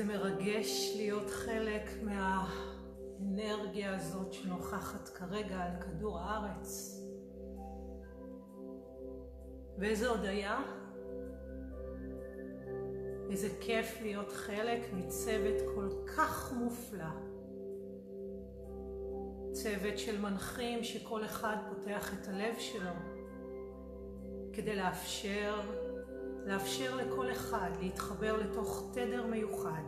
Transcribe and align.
איזה 0.00 0.12
מרגש 0.12 0.92
להיות 0.96 1.30
חלק 1.30 1.90
מהאנרגיה 2.02 3.96
הזאת 3.96 4.32
שנוכחת 4.32 5.08
כרגע 5.08 5.56
על 5.56 5.82
כדור 5.82 6.18
הארץ. 6.18 7.00
ואיזה 9.78 10.08
הודיה. 10.08 10.62
איזה 13.30 13.48
כיף 13.60 13.98
להיות 14.02 14.32
חלק 14.32 14.92
מצוות 14.92 15.54
כל 15.74 15.88
כך 16.16 16.52
מופלא. 16.52 17.04
צוות 19.52 19.98
של 19.98 20.20
מנחים 20.20 20.84
שכל 20.84 21.24
אחד 21.24 21.56
פותח 21.68 22.12
את 22.14 22.28
הלב 22.28 22.54
שלו 22.58 22.90
כדי 24.52 24.76
לאפשר, 24.76 25.60
לאפשר 26.46 26.96
לכל 26.96 27.32
אחד 27.32 27.70
להתחבר 27.80 28.36
לתוך 28.36 28.90
תדר 28.92 29.26
מיוחד, 29.26 29.82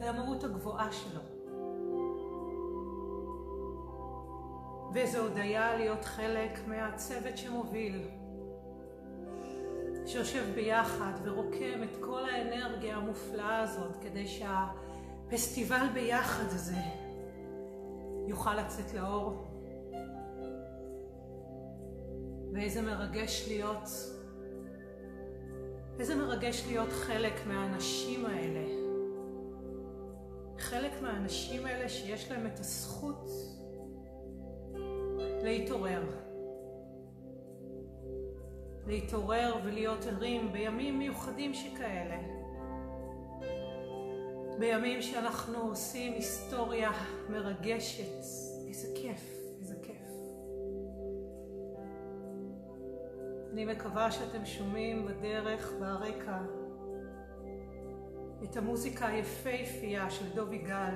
למהות 0.00 0.44
הגבוהה 0.44 0.92
שלו. 0.92 1.20
ואיזו 4.94 5.18
הודיה 5.18 5.76
להיות 5.76 6.04
חלק 6.04 6.58
מהצוות 6.66 7.38
שמוביל, 7.38 8.08
שיושב 10.06 10.44
ביחד 10.54 11.12
ורוקם 11.24 11.82
את 11.82 11.96
כל 12.00 12.24
האנרגיה 12.24 12.96
המופלאה 12.96 13.60
הזאת 13.60 13.96
כדי 14.00 14.26
שהפסטיבל 14.26 15.86
ביחד 15.94 16.44
הזה 16.46 16.80
יוכל 18.26 18.54
לצאת 18.54 18.94
לאור. 18.94 19.46
ואיזה 22.52 22.82
מרגש 22.82 23.44
להיות, 23.48 23.88
איזה 25.98 26.14
מרגש 26.14 26.64
להיות 26.66 26.88
חלק 26.92 27.46
מהאנשים 27.46 28.26
האלה. 28.26 28.66
חלק 30.58 31.02
מהאנשים 31.02 31.66
האלה 31.66 31.88
שיש 31.88 32.30
להם 32.30 32.46
את 32.46 32.58
הזכות 32.60 33.30
להתעורר. 35.42 36.02
להתעורר 38.86 39.56
ולהיות 39.64 40.06
ערים 40.06 40.52
בימים 40.52 40.98
מיוחדים 40.98 41.54
שכאלה. 41.54 42.18
בימים 44.58 45.02
שאנחנו 45.02 45.58
עושים 45.58 46.12
היסטוריה 46.12 46.90
מרגשת. 47.30 48.22
איזה 48.68 48.88
כיף, 48.94 49.20
איזה 49.60 49.74
כיף. 49.82 50.05
אני 53.56 53.64
מקווה 53.64 54.10
שאתם 54.10 54.44
שומעים 54.44 55.06
בדרך, 55.06 55.72
ברקע, 55.80 56.38
את 58.44 58.56
המוזיקה 58.56 59.06
היפהפייה 59.06 60.10
של 60.10 60.34
דובי 60.34 60.58
גל, 60.58 60.94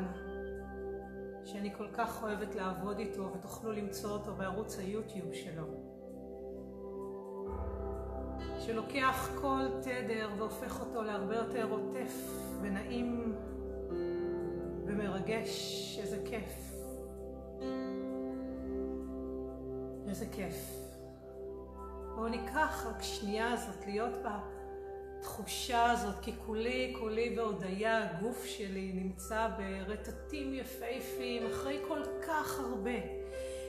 שאני 1.45 1.75
כל 1.75 1.87
כך 1.93 2.23
אוהבת 2.23 2.55
לעבוד 2.55 2.99
איתו, 2.99 3.33
ותוכלו 3.35 3.73
למצוא 3.73 4.11
אותו 4.11 4.35
בערוץ 4.35 4.79
היוטיוב 4.79 5.35
שלו. 5.35 5.65
שלוקח 8.59 9.31
כל 9.41 9.67
תדר 9.83 10.29
והופך 10.39 10.81
אותו 10.81 11.03
להרבה 11.03 11.37
יותר 11.37 11.71
עוטף 11.71 12.13
ונעים 12.63 13.37
ומרגש, 14.87 15.99
איזה 16.03 16.23
כיף. 16.25 16.73
איזה 20.09 20.27
כיף. 20.33 20.80
בואו 22.21 22.31
ניקח 22.31 22.87
רק 22.87 23.03
שנייה 23.03 23.53
הזאת 23.53 23.87
להיות 23.87 24.13
בתחושה 25.19 25.91
הזאת, 25.91 26.15
כי 26.23 26.33
כולי, 26.47 26.95
כולי 26.99 27.37
בהודיה, 27.37 28.11
הגוף 28.11 28.45
שלי 28.45 28.93
נמצא 28.95 29.49
ברטטים 29.59 30.55
יפהפיים, 30.55 31.51
אחרי 31.51 31.81
כל 31.89 32.01
כך 32.27 32.61
הרבה, 32.61 32.99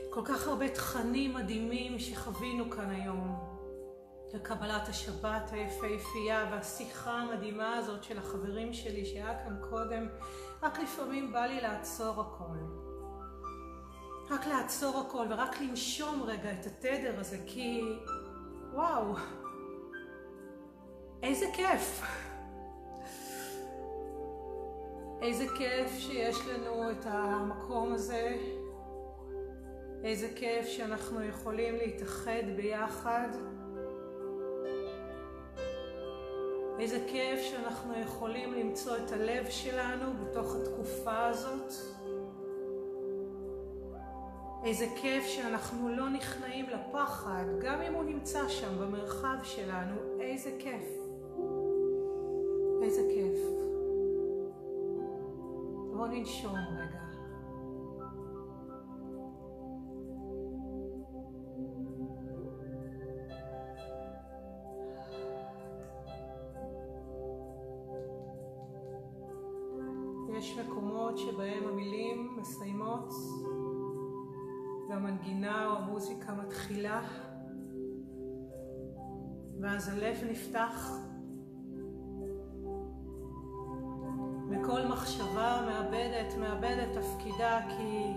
כל 0.09 0.21
כך 0.25 0.47
הרבה 0.47 0.69
תכנים 0.69 1.33
מדהימים 1.33 1.99
שחווינו 1.99 2.69
כאן 2.69 2.89
היום. 2.89 3.39
לקבלת 4.33 4.87
השבת 4.87 5.51
היפהפייה 5.51 6.47
והשיחה 6.51 7.11
המדהימה 7.11 7.77
הזאת 7.77 8.03
של 8.03 8.17
החברים 8.17 8.73
שלי 8.73 9.05
שהיה 9.05 9.43
כאן 9.43 9.57
קודם, 9.69 10.07
רק 10.63 10.79
לפעמים 10.79 11.31
בא 11.31 11.45
לי 11.45 11.61
לעצור 11.61 12.21
הכל. 12.21 12.57
רק 14.29 14.45
לעצור 14.45 15.05
הכל 15.07 15.25
ורק 15.29 15.61
לנשום 15.61 16.23
רגע 16.23 16.51
את 16.51 16.65
התדר 16.65 17.19
הזה, 17.19 17.37
כי 17.47 17.81
וואו, 18.73 19.15
איזה 21.23 21.45
כיף. 21.53 22.01
איזה 25.21 25.45
כיף 25.57 25.97
שיש 25.97 26.37
לנו 26.47 26.91
את 26.91 27.05
המקום 27.05 27.93
הזה, 27.93 28.37
איזה 30.03 30.27
כיף 30.35 30.65
שאנחנו 30.65 31.23
יכולים 31.23 31.75
להתאחד 31.75 32.43
ביחד. 32.55 33.29
איזה 36.79 36.99
כיף 37.07 37.39
שאנחנו 37.41 37.99
יכולים 37.99 38.53
למצוא 38.53 38.97
את 38.97 39.11
הלב 39.11 39.49
שלנו 39.49 40.05
בתוך 40.23 40.55
התקופה 40.55 41.25
הזאת. 41.25 41.73
איזה 44.63 44.85
כיף 45.01 45.25
שאנחנו 45.25 45.89
לא 45.89 46.09
נכנעים 46.09 46.65
לפחד, 46.69 47.43
גם 47.61 47.81
אם 47.81 47.93
הוא 47.93 48.03
נמצא 48.03 48.49
שם 48.49 48.79
במרחב 48.79 49.37
שלנו, 49.43 49.95
איזה 50.19 50.51
כיף. 50.59 51.01
איזה 52.83 53.01
כיף. 53.13 53.39
בואו 55.93 56.07
ננשום 56.07 56.55
רגע. 56.55 57.10
והמנגינה 75.21 75.65
או 75.65 75.77
המוזיקה 75.77 76.33
מתחילה 76.33 77.01
ואז 79.61 79.89
הלב 79.89 80.17
נפתח 80.31 80.91
וכל 84.49 84.81
מחשבה 84.89 85.61
מאבדת, 85.65 86.33
מאבדת 86.39 86.97
תפקידה 86.97 87.59
כי 87.69 88.13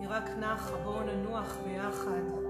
היא 0.00 0.08
רק 0.08 0.30
נחה, 0.38 0.76
בואו 0.84 1.02
ננוח 1.02 1.56
ביחד. 1.64 2.41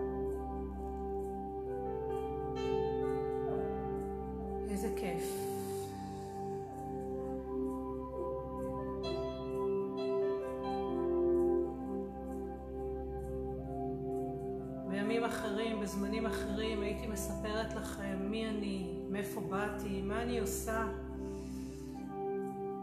אני 20.23 20.41
עושה. 20.41 20.87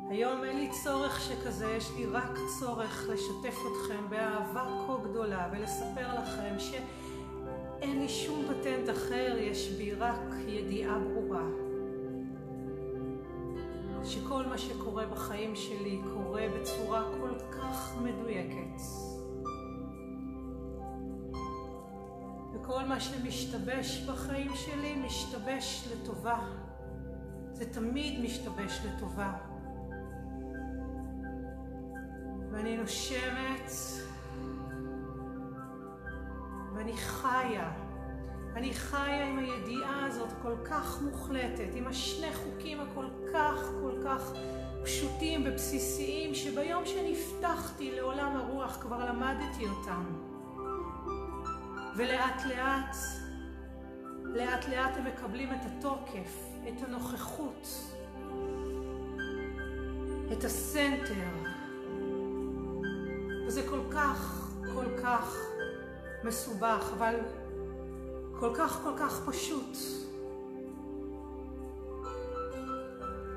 היום 0.09 0.43
אין 0.43 0.57
לי 0.59 0.69
צורך 0.83 1.21
שכזה, 1.21 1.71
יש 1.71 1.91
לי 1.97 2.05
רק 2.05 2.37
צורך 2.59 3.09
לשתף 3.09 3.57
אתכם 3.59 4.09
באהבה 4.09 4.63
כה 4.87 5.09
גדולה 5.09 5.49
ולספר 5.51 6.07
לכם 6.21 6.55
שאין 6.59 7.99
לי 7.99 8.09
שום 8.09 8.45
פטנט 8.47 8.89
אחר, 8.89 9.35
יש 9.39 9.69
בי 9.69 9.93
רק 9.93 10.19
ידיעה 10.47 10.99
ברורה. 10.99 11.45
שכל 14.03 14.45
מה 14.45 14.57
שקורה 14.57 15.05
בחיים 15.05 15.55
שלי 15.55 16.01
קורה 16.13 16.45
בצורה 16.59 17.03
כל 17.21 17.39
כך 17.51 17.95
מדויקת. 18.01 18.81
וכל 22.53 22.83
מה 22.83 22.99
שמשתבש 22.99 24.01
בחיים 24.07 24.51
שלי 24.55 24.95
משתבש 24.95 25.87
לטובה. 25.91 26.68
זה 27.59 27.73
תמיד 27.73 28.19
משתבש 28.19 28.79
לטובה. 28.85 29.33
ואני 32.51 32.77
נושמת, 32.77 33.71
ואני 36.73 36.97
חיה. 36.97 37.71
אני 38.55 38.73
חיה 38.73 39.25
עם 39.25 39.39
הידיעה 39.39 40.05
הזאת 40.05 40.29
כל 40.41 40.55
כך 40.65 41.01
מוחלטת, 41.01 41.75
עם 41.75 41.87
השני 41.87 42.33
חוקים 42.33 42.79
הכל 42.79 43.05
כך 43.33 43.55
כל 43.81 43.93
כך 44.05 44.31
פשוטים 44.83 45.43
ובסיסיים, 45.45 46.35
שביום 46.35 46.83
שנפתחתי 46.85 47.91
לעולם 47.95 48.35
הרוח 48.35 48.77
כבר 48.81 49.05
למדתי 49.05 49.65
אותם. 49.65 50.03
ולאט 51.95 52.41
לאט 52.45 52.95
לאט 54.35 54.69
לאט 54.69 54.97
הם 54.97 55.05
מקבלים 55.07 55.51
את 55.51 55.59
התוקף, 55.65 56.45
את 56.67 56.83
הנוכחות, 56.83 57.67
את 60.31 60.43
הסנטר. 60.43 61.49
וזה 63.47 63.67
כל 63.69 63.81
כך, 63.91 64.51
כל 64.75 64.85
כך 65.03 65.37
מסובך, 66.23 66.91
אבל 66.97 67.15
כל 68.39 68.51
כך, 68.55 68.83
כל 68.83 68.93
כך 68.99 69.29
פשוט. 69.29 69.77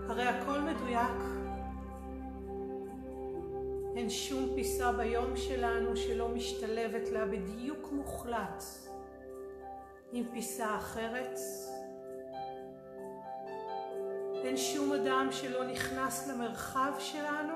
הרי 0.08 0.22
הכל 0.22 0.60
מדויק. 0.60 1.42
אין 3.96 4.10
שום 4.10 4.48
פיסה 4.54 4.92
ביום 4.92 5.36
שלנו 5.36 5.96
שלא 5.96 6.28
משתלבת 6.28 7.08
לה 7.08 7.26
בדיוק 7.26 7.88
מוחלט 7.92 8.64
עם 10.12 10.24
פיסה 10.32 10.76
אחרת. 10.76 11.38
אין 14.44 14.56
שום 14.56 14.92
אדם 14.92 15.28
שלא 15.30 15.64
נכנס 15.64 16.28
למרחב 16.28 16.92
שלנו, 16.98 17.54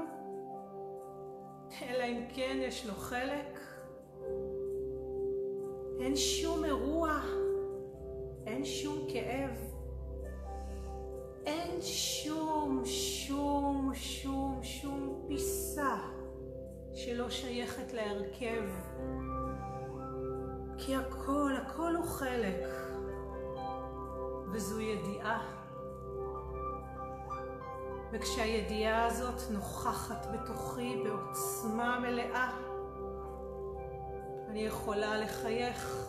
אלא 1.82 2.04
אם 2.04 2.24
כן 2.34 2.58
יש 2.60 2.86
לו 2.86 2.94
חלק. 2.94 3.58
אין 6.00 6.16
שום 6.16 6.64
אירוע, 6.64 7.20
אין 8.46 8.64
שום 8.64 9.06
כאב, 9.08 9.72
אין 11.46 11.82
שום, 11.82 12.82
שום, 12.84 13.90
שום, 13.94 14.60
שום 14.62 15.24
פיסה 15.28 15.96
שלא 16.94 17.30
שייכת 17.30 17.92
להרכב. 17.92 18.64
כי 20.78 20.96
הכל, 20.96 21.52
הכל 21.62 21.94
הוא 21.96 22.06
חלק, 22.06 22.64
וזו 24.52 24.80
ידיעה. 24.80 25.42
וכשהידיעה 28.12 29.06
הזאת 29.06 29.50
נוכחת 29.50 30.26
בתוכי 30.32 31.02
בעוצמה 31.04 32.00
מלאה, 32.00 32.50
אני 34.48 34.60
יכולה 34.60 35.18
לחייך, 35.18 36.06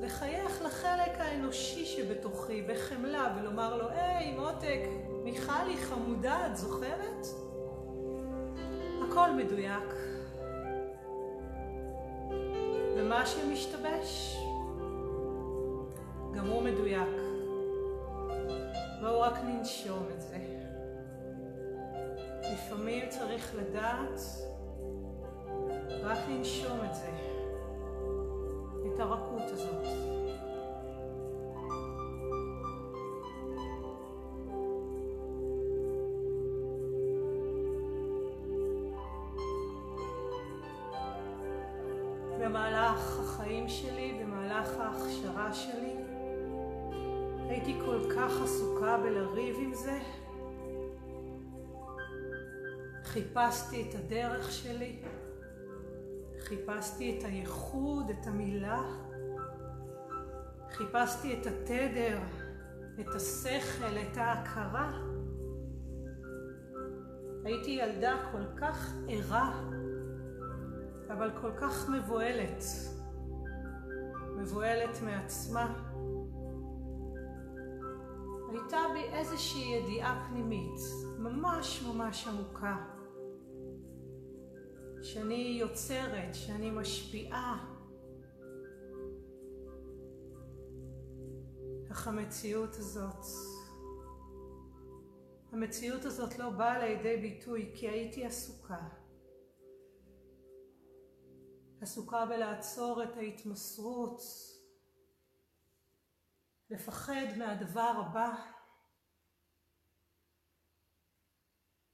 לחייך 0.00 0.62
לחלק 0.62 1.18
האנושי 1.18 1.84
שבתוכי 1.84 2.62
בחמלה 2.62 3.36
ולומר 3.38 3.76
לו, 3.76 3.88
היי 3.88 4.38
מותק, 4.38 4.80
מיכלי 5.24 5.76
חמודה, 5.76 6.46
את 6.46 6.56
זוכרת? 6.56 7.26
הכל 9.08 9.30
מדויק. 9.30 10.11
ומה 12.96 13.26
שמשתבש, 13.26 14.36
גם 16.34 16.46
הוא 16.46 16.62
מדויק. 16.62 17.08
בואו 19.00 19.20
רק 19.20 19.38
ננשום 19.44 20.06
את 20.14 20.20
זה. 20.20 20.36
לפעמים 22.52 23.08
צריך 23.08 23.54
לדעת 23.54 24.20
רק 26.02 26.18
לנשום 26.28 26.78
את 26.84 26.94
זה, 26.94 27.10
את 28.86 29.00
הרכות 29.00 29.50
הזאת. 29.50 30.01
במהלך 42.52 43.20
החיים 43.20 43.68
שלי, 43.68 44.20
במהלך 44.22 44.68
ההכשרה 44.78 45.52
שלי, 45.52 45.96
הייתי 47.48 47.78
כל 47.84 48.00
כך 48.16 48.32
עסוקה 48.42 48.98
בלריב 48.98 49.56
עם 49.58 49.74
זה. 49.74 49.98
חיפשתי 53.04 53.88
את 53.88 53.94
הדרך 53.94 54.52
שלי, 54.52 55.02
חיפשתי 56.40 57.18
את 57.18 57.24
הייחוד, 57.24 58.10
את 58.10 58.26
המילה, 58.26 58.82
חיפשתי 60.70 61.40
את 61.40 61.46
התדר, 61.46 62.18
את 63.00 63.14
השכל, 63.14 63.98
את 64.02 64.16
ההכרה. 64.16 64.92
הייתי 67.44 67.70
ילדה 67.70 68.16
כל 68.32 68.44
כך 68.56 68.94
ערה, 69.08 69.62
אבל 71.12 71.30
כל 71.40 71.52
כך 71.56 71.88
מבוהלת, 71.88 72.64
מבוהלת 74.36 75.02
מעצמה. 75.02 75.92
הייתה 78.50 78.78
בי 78.92 79.16
איזושהי 79.16 79.74
ידיעה 79.74 80.28
פנימית, 80.28 80.80
ממש 81.18 81.82
ממש 81.82 82.28
עמוקה, 82.28 82.76
שאני 85.02 85.56
יוצרת, 85.60 86.34
שאני 86.34 86.70
משפיעה. 86.70 87.68
אך 91.90 92.08
המציאות 92.08 92.76
הזאת, 92.76 93.24
המציאות 95.52 96.04
הזאת 96.04 96.38
לא 96.38 96.50
באה 96.50 96.78
לידי 96.78 97.16
ביטוי 97.16 97.72
כי 97.74 97.88
הייתי 97.88 98.24
עסוקה. 98.24 99.01
עסוקה 101.82 102.26
בלעצור 102.26 103.02
את 103.02 103.16
ההתמסרות, 103.16 104.22
לפחד 106.70 107.26
מהדבר 107.38 107.92
הבא. 108.06 108.34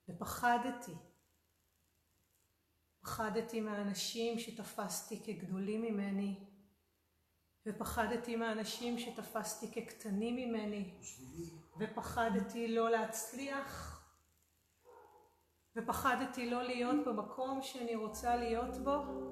ופחדתי. 0.08 0.92
פחדתי 3.00 3.60
מהאנשים 3.60 4.38
שתפסתי 4.38 5.22
כגדולים 5.24 5.82
ממני, 5.82 6.44
ופחדתי 7.66 8.36
מהאנשים 8.36 8.98
שתפסתי 8.98 9.72
כקטנים 9.72 10.36
ממני, 10.36 10.98
ופחדתי 11.80 12.74
לא 12.74 12.90
להצליח, 12.90 14.02
ופחדתי 15.76 16.50
לא 16.50 16.62
להיות 16.62 17.06
במקום 17.06 17.62
שאני 17.62 17.96
רוצה 17.96 18.36
להיות 18.36 18.76
בו, 18.84 19.28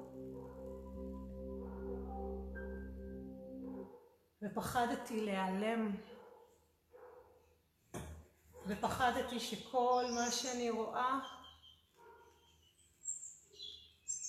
ופחדתי 4.51 5.25
להיעלם, 5.25 5.95
ופחדתי 8.67 9.39
שכל 9.39 10.05
מה 10.15 10.31
שאני 10.31 10.69
רואה 10.69 11.19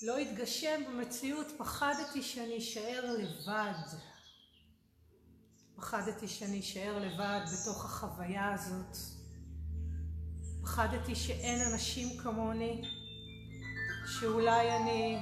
לא 0.03 0.19
יתגשם 0.19 0.83
במציאות, 0.89 1.47
פחדתי 1.59 2.23
שאני 2.23 2.59
אשאר 2.59 3.15
לבד. 3.19 3.99
פחדתי 5.77 6.29
שאני 6.29 6.61
אשאר 6.61 6.99
לבד 6.99 7.41
בתוך 7.53 7.85
החוויה 7.85 8.55
הזאת. 8.55 8.97
פחדתי 10.63 11.15
שאין 11.15 11.73
אנשים 11.73 12.19
כמוני, 12.19 12.83
שאולי 14.07 14.77
אני 14.77 15.19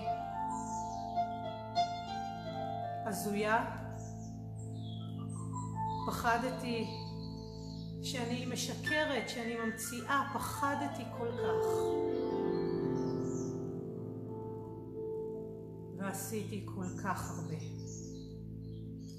הזויה. 3.06 3.85
פחדתי 6.06 6.86
שאני 8.02 8.46
משקרת, 8.46 9.28
שאני 9.28 9.54
ממציאה, 9.56 10.30
פחדתי 10.34 11.02
כל 11.18 11.28
כך. 11.32 11.66
ועשיתי 15.98 16.66
כל 16.74 16.86
כך 17.04 17.30
הרבה, 17.30 17.56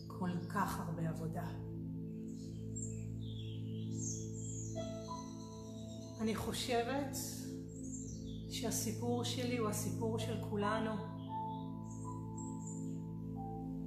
כל 0.08 0.30
כך 0.50 0.80
הרבה 0.80 1.10
עבודה. 1.10 1.48
אני 6.22 6.36
חושבת 6.36 7.18
שהסיפור 8.50 9.24
שלי 9.24 9.58
הוא 9.58 9.70
הסיפור 9.70 10.20
של 10.20 10.38
כולנו. 10.50 10.92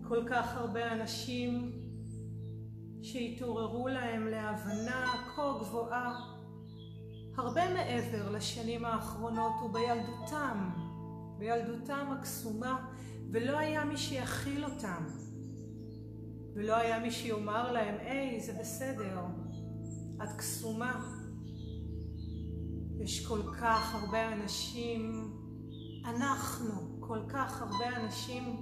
כל 0.09 0.25
כך 0.29 0.57
הרבה 0.57 0.93
אנשים 0.93 1.80
שהתעוררו 3.03 3.89
להם 3.89 4.29
להבנה 4.29 5.15
כה 5.37 5.53
גבוהה, 5.61 6.21
הרבה 7.37 7.75
מעבר 7.75 8.31
לשנים 8.31 8.85
האחרונות 8.85 9.53
ובילדותם, 9.65 10.71
בילדותם 11.39 12.07
הקסומה, 12.19 12.87
ולא 13.33 13.59
היה 13.59 13.85
מי 13.85 13.97
שיכיל 13.97 14.65
אותם, 14.65 15.07
ולא 16.55 16.77
היה 16.77 16.99
מי 16.99 17.11
שיאמר 17.11 17.73
להם, 17.73 17.95
היי, 18.01 18.41
זה 18.41 18.53
בסדר, 18.61 19.19
את 20.23 20.29
קסומה. 20.39 21.01
יש 23.01 23.27
כל 23.27 23.41
כך 23.61 23.95
הרבה 23.95 24.33
אנשים, 24.33 25.33
אנחנו, 26.05 27.01
כל 27.01 27.19
כך 27.29 27.63
הרבה 27.63 27.97
אנשים 27.97 28.57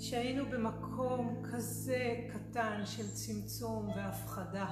שהיינו 0.00 0.44
במקום 0.50 0.83
כזה 1.52 2.28
קטן 2.32 2.80
של 2.84 3.10
צמצום 3.10 3.88
והפחדה. 3.96 4.66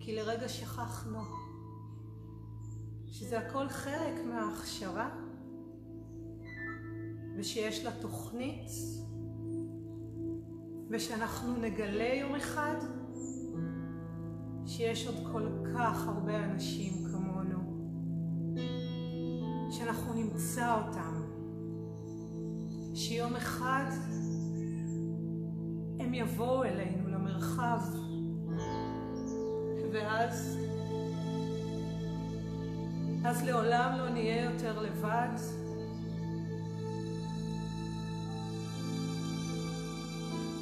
כי 0.00 0.16
לרגע 0.16 0.48
שכחנו 0.48 1.20
שזה 3.06 3.38
הכל 3.38 3.68
חלק 3.68 4.24
מההכשרה 4.28 5.10
ושיש 7.36 7.84
לה 7.84 7.90
תוכנית 8.00 8.70
ושאנחנו 10.90 11.56
נגלה 11.56 12.14
יום 12.14 12.34
אחד 12.34 12.76
שיש 14.66 15.06
עוד 15.06 15.28
כל 15.32 15.48
כך 15.74 16.06
הרבה 16.06 16.44
אנשים 16.44 16.92
כמונו, 17.12 17.58
שאנחנו 19.70 20.14
נמצא 20.14 20.82
אותם, 20.82 21.22
שיום 22.94 23.36
אחד 23.36 23.84
הם 26.06 26.14
יבואו 26.14 26.64
אלינו 26.64 27.08
למרחב, 27.08 27.80
ואז, 29.92 30.58
אז 33.24 33.42
לעולם 33.42 33.98
לא 33.98 34.08
נהיה 34.08 34.44
יותר 34.44 34.80
לבד. 34.80 35.28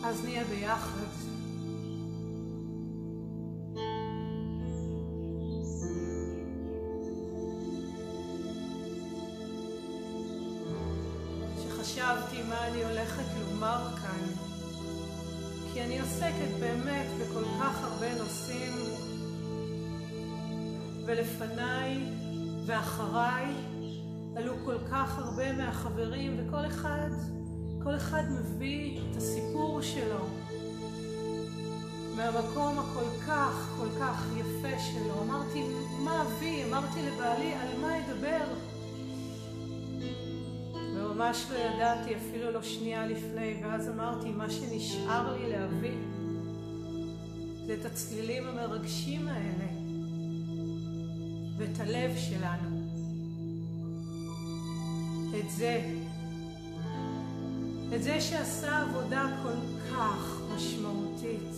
אז 0.05 0.25
נהיה 0.25 0.45
ביחד. 0.45 1.07
עוסקת 16.15 16.61
באמת 16.61 17.07
בכל 17.21 17.45
כך 17.61 17.85
הרבה 17.85 18.15
נושאים, 18.19 18.73
ולפניי 21.07 21.99
ואחריי 22.67 23.55
עלו 24.37 24.53
כל 24.65 24.77
כך 24.91 25.19
הרבה 25.19 25.53
מהחברים, 25.53 26.37
וכל 26.39 26.67
אחד, 26.67 27.11
כל 27.83 27.97
אחד 27.97 28.23
מביא 28.31 29.01
את 29.01 29.17
הסיפור 29.17 29.83
שלו 29.83 30.27
מהמקום 32.17 32.79
הכל 32.79 33.27
כך, 33.27 33.69
כל 33.79 33.89
כך 34.01 34.25
יפה 34.37 34.79
שלו. 34.79 35.23
אמרתי, 35.23 35.65
מה 36.05 36.23
אבי? 36.23 36.65
אמרתי 36.65 37.03
לבעלי, 37.03 37.55
על 37.55 37.81
מה 37.81 37.99
אדבר? 37.99 38.45
ממש 41.15 41.47
לא 41.51 41.59
ידעתי, 41.59 42.17
אפילו 42.17 42.51
לא 42.51 42.63
שנייה 42.63 43.07
לפני, 43.07 43.61
ואז 43.63 43.89
אמרתי, 43.89 44.29
מה 44.29 44.51
שנשאר 44.51 45.37
לי 45.37 45.51
להביא 45.51 45.99
זה 47.67 47.75
את 47.81 47.85
הצלילים 47.85 48.49
המרגשים 48.49 49.29
האלה 49.29 49.67
ואת 51.57 51.81
הלב 51.81 52.17
שלנו. 52.17 52.85
את 55.41 55.51
זה, 55.51 55.83
את 57.95 58.03
זה 58.03 58.21
שעשה 58.21 58.83
עבודה 58.83 59.29
כל 59.43 59.93
כך 59.95 60.41
משמעותית, 60.55 61.55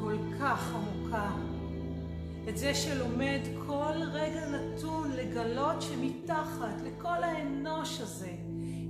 כל 0.00 0.16
כך 0.40 0.74
עמוקה. 0.74 1.49
את 2.48 2.56
זה 2.56 2.74
שלומד 2.74 3.40
כל 3.66 4.02
רגע 4.12 4.48
נתון 4.48 5.10
לגלות 5.12 5.82
שמתחת 5.82 6.80
לכל 6.84 7.22
האנוש 7.22 8.00
הזה 8.00 8.30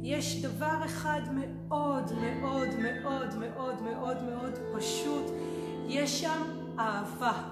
יש 0.02 0.44
דבר 0.44 0.84
אחד 0.84 1.20
מאוד 1.34 2.12
מאוד 2.12 2.68
מאוד 2.78 3.34
מאוד 3.38 3.82
מאוד 3.82 4.22
מאוד 4.22 4.52
פשוט, 4.76 5.24
יש 5.88 6.20
שם 6.20 6.42
אהבה. 6.78 7.42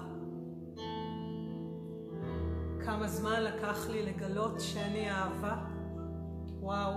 כמה 2.85 3.07
זמן 3.07 3.43
לקח 3.43 3.89
לי 3.89 4.03
לגלות 4.03 4.59
שאני 4.59 5.11
אהבה? 5.11 5.55
וואו. 6.59 6.93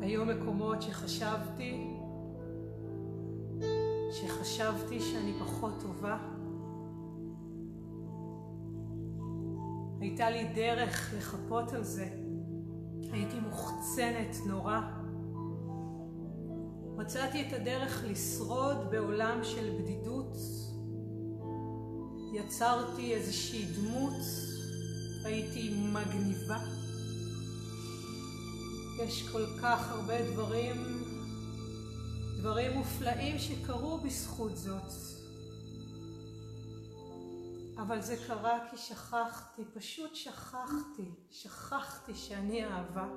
היו 0.00 0.24
מקומות 0.24 0.82
שחשבתי 0.82 1.95
שחשבתי 4.12 5.00
שאני 5.00 5.32
פחות 5.40 5.74
טובה. 5.80 6.18
הייתה 10.00 10.30
לי 10.30 10.44
דרך 10.54 11.14
לחפות 11.16 11.72
על 11.72 11.84
זה. 11.84 12.08
הייתי 13.12 13.40
מוחצנת 13.40 14.36
נורא. 14.46 14.80
מצאתי 16.96 17.48
את 17.48 17.52
הדרך 17.52 18.04
לשרוד 18.06 18.76
בעולם 18.90 19.44
של 19.44 19.78
בדידות. 19.78 20.36
יצרתי 22.32 23.14
איזושהי 23.14 23.64
דמות, 23.64 24.22
הייתי 25.24 25.74
מגניבה. 25.92 26.58
יש 29.02 29.28
כל 29.28 29.46
כך 29.62 29.90
הרבה 29.90 30.32
דברים 30.32 31.05
דברים 32.46 32.72
מופלאים 32.72 33.38
שקרו 33.38 33.98
בזכות 33.98 34.56
זאת. 34.56 34.92
אבל 37.78 38.00
זה 38.00 38.16
קרה 38.26 38.58
כי 38.70 38.76
שכחתי, 38.76 39.64
פשוט 39.74 40.14
שכחתי, 40.14 41.10
שכחתי 41.30 42.14
שאני 42.14 42.64
אהבה. 42.64 43.08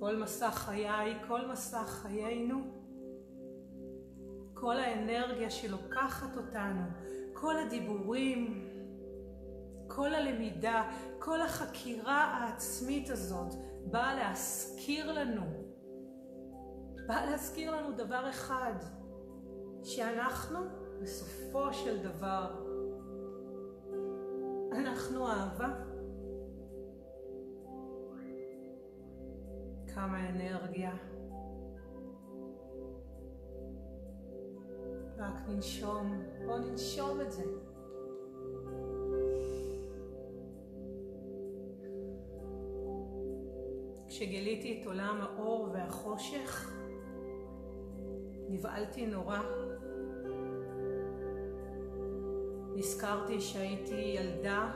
כל 0.00 0.16
מסע 0.16 0.50
חיי, 0.50 1.14
כל 1.28 1.46
מסע 1.50 1.84
חיינו, 1.86 2.60
כל 4.54 4.76
האנרגיה 4.76 5.50
שלוקחת 5.50 6.36
אותנו, 6.36 6.82
כל 7.32 7.58
הדיבורים, 7.58 8.68
כל 9.88 10.14
הלמידה, 10.14 10.90
כל 11.18 11.42
החקירה 11.42 12.24
העצמית 12.24 13.10
הזאת, 13.10 13.54
באה 13.90 14.14
להזכיר 14.14 15.12
לנו, 15.12 15.42
באה 17.06 17.30
להזכיר 17.30 17.76
לנו 17.76 17.96
דבר 17.96 18.30
אחד, 18.30 18.74
שאנחנו 19.82 20.58
בסופו 21.02 21.72
של 21.72 22.02
דבר, 22.02 22.64
אנחנו 24.72 25.28
אהבה. 25.28 25.68
כמה 29.94 30.28
אנרגיה. 30.30 30.96
רק 35.18 35.34
ננשום, 35.48 36.22
בוא 36.46 36.58
ננשום 36.58 37.20
את 37.20 37.32
זה. 37.32 37.44
כשגיליתי 44.14 44.78
את 44.80 44.86
עולם 44.86 45.20
האור 45.20 45.68
והחושך, 45.72 46.70
נבהלתי 48.48 49.06
נורא. 49.06 49.40
נזכרתי 52.76 53.40
שהייתי 53.40 53.94
ילדה 53.94 54.70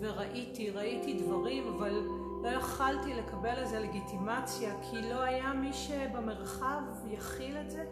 וראיתי, 0.00 0.70
ראיתי 0.70 1.14
דברים, 1.14 1.68
אבל 1.68 2.02
לא 2.42 2.48
יכלתי 2.48 3.14
לקבל 3.14 3.62
לזה 3.62 3.78
לגיטימציה, 3.78 4.74
כי 4.82 4.96
לא 5.02 5.22
היה 5.22 5.52
מי 5.52 5.72
שבמרחב 5.72 6.82
יכיל 7.10 7.56
את 7.56 7.70
זה. 7.70 7.84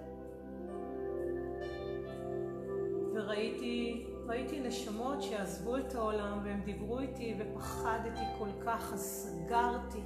וראיתי 3.15 4.07
ראיתי 4.29 4.61
נשמות 4.61 5.23
שעזבו 5.23 5.77
את 5.77 5.95
העולם 5.95 6.41
והם 6.45 6.61
דיברו 6.65 6.99
איתי 6.99 7.35
ופחדתי 7.39 8.25
כל 8.39 8.49
כך, 8.67 8.93
אז 8.93 9.01
סגרתי, 9.01 10.01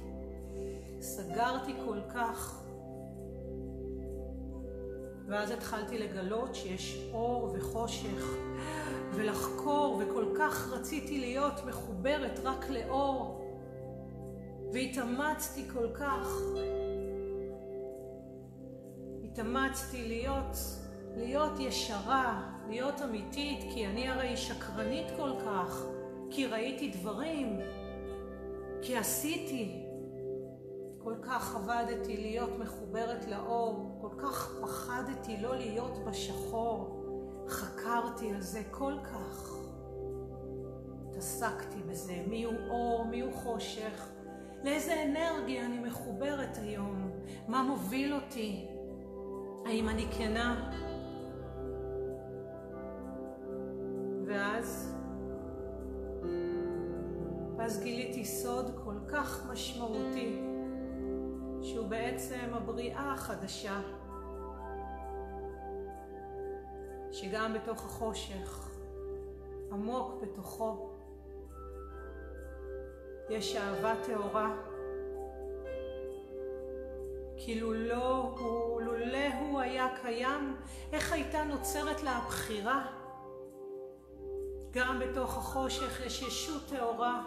סגרתי 1.01 1.73
כל 1.85 1.99
כך. 2.13 2.63
ואז 5.27 5.51
התחלתי 5.51 5.97
לגלות 5.97 6.55
שיש 6.55 7.09
אור 7.13 7.53
וחושך, 7.53 8.37
ולחקור, 9.13 10.01
וכל 10.01 10.25
כך 10.39 10.69
רציתי 10.71 11.19
להיות 11.19 11.65
מחוברת 11.65 12.39
רק 12.43 12.69
לאור, 12.69 13.45
והתאמצתי 14.73 15.69
כל 15.73 15.87
כך. 15.93 16.27
התאמצתי 19.23 20.07
להיות, 20.07 20.57
להיות 21.15 21.59
ישרה, 21.59 22.52
להיות 22.69 23.01
אמיתית, 23.01 23.59
כי 23.73 23.87
אני 23.87 24.07
הרי 24.07 24.37
שקרנית 24.37 25.07
כל 25.17 25.31
כך, 25.45 25.85
כי 26.31 26.45
ראיתי 26.45 26.89
דברים, 26.89 27.59
כי 28.81 28.97
עשיתי. 28.97 29.79
כל 31.03 31.15
כך 31.21 31.55
עבדתי 31.55 32.17
להיות 32.17 32.59
מחוברת 32.59 33.25
לאור, 33.27 33.97
כל 34.01 34.09
כך 34.17 34.55
פחדתי 34.61 35.37
לא 35.41 35.55
להיות 35.55 35.97
בשחור, 36.05 37.03
חקרתי 37.47 38.33
על 38.33 38.41
זה 38.41 38.61
כל 38.71 38.93
כך. 39.03 39.57
התעסקתי 41.09 41.83
בזה, 41.89 42.23
מיהו 42.27 42.51
אור, 42.69 43.05
מיהו 43.05 43.31
חושך, 43.31 44.07
לאיזה 44.63 45.03
אנרגיה 45.03 45.65
אני 45.65 45.79
מחוברת 45.79 46.57
היום, 46.61 47.11
מה 47.47 47.63
מוביל 47.63 48.13
אותי, 48.13 48.67
האם 49.65 49.89
אני 49.89 50.05
כנה? 50.17 50.71
ואז, 54.33 54.95
ואז 57.57 57.83
גיליתי 57.83 58.25
סוד 58.25 58.71
כל 58.83 58.95
כך 59.07 59.45
משמעותי, 59.51 60.41
שהוא 61.61 61.87
בעצם 61.87 62.49
הבריאה 62.53 63.13
החדשה, 63.13 63.81
שגם 67.11 67.53
בתוך 67.53 67.85
החושך, 67.85 68.69
עמוק 69.71 70.21
בתוכו, 70.21 70.89
יש 73.29 73.55
אהבה 73.55 73.93
טהורה. 74.05 74.55
כי 77.37 77.59
לולו 77.59 78.35
הוא, 78.39 78.81
לולא 78.81 79.33
הוא 79.39 79.59
היה 79.59 79.87
קיים, 80.01 80.55
איך 80.93 81.13
הייתה 81.13 81.43
נוצרת 81.43 82.03
לה 82.03 82.11
הבחירה? 82.11 83.02
גם 84.73 84.99
בתוך 84.99 85.37
החושך 85.37 86.05
יש 86.05 86.21
ישות 86.21 86.69
טהורה 86.69 87.21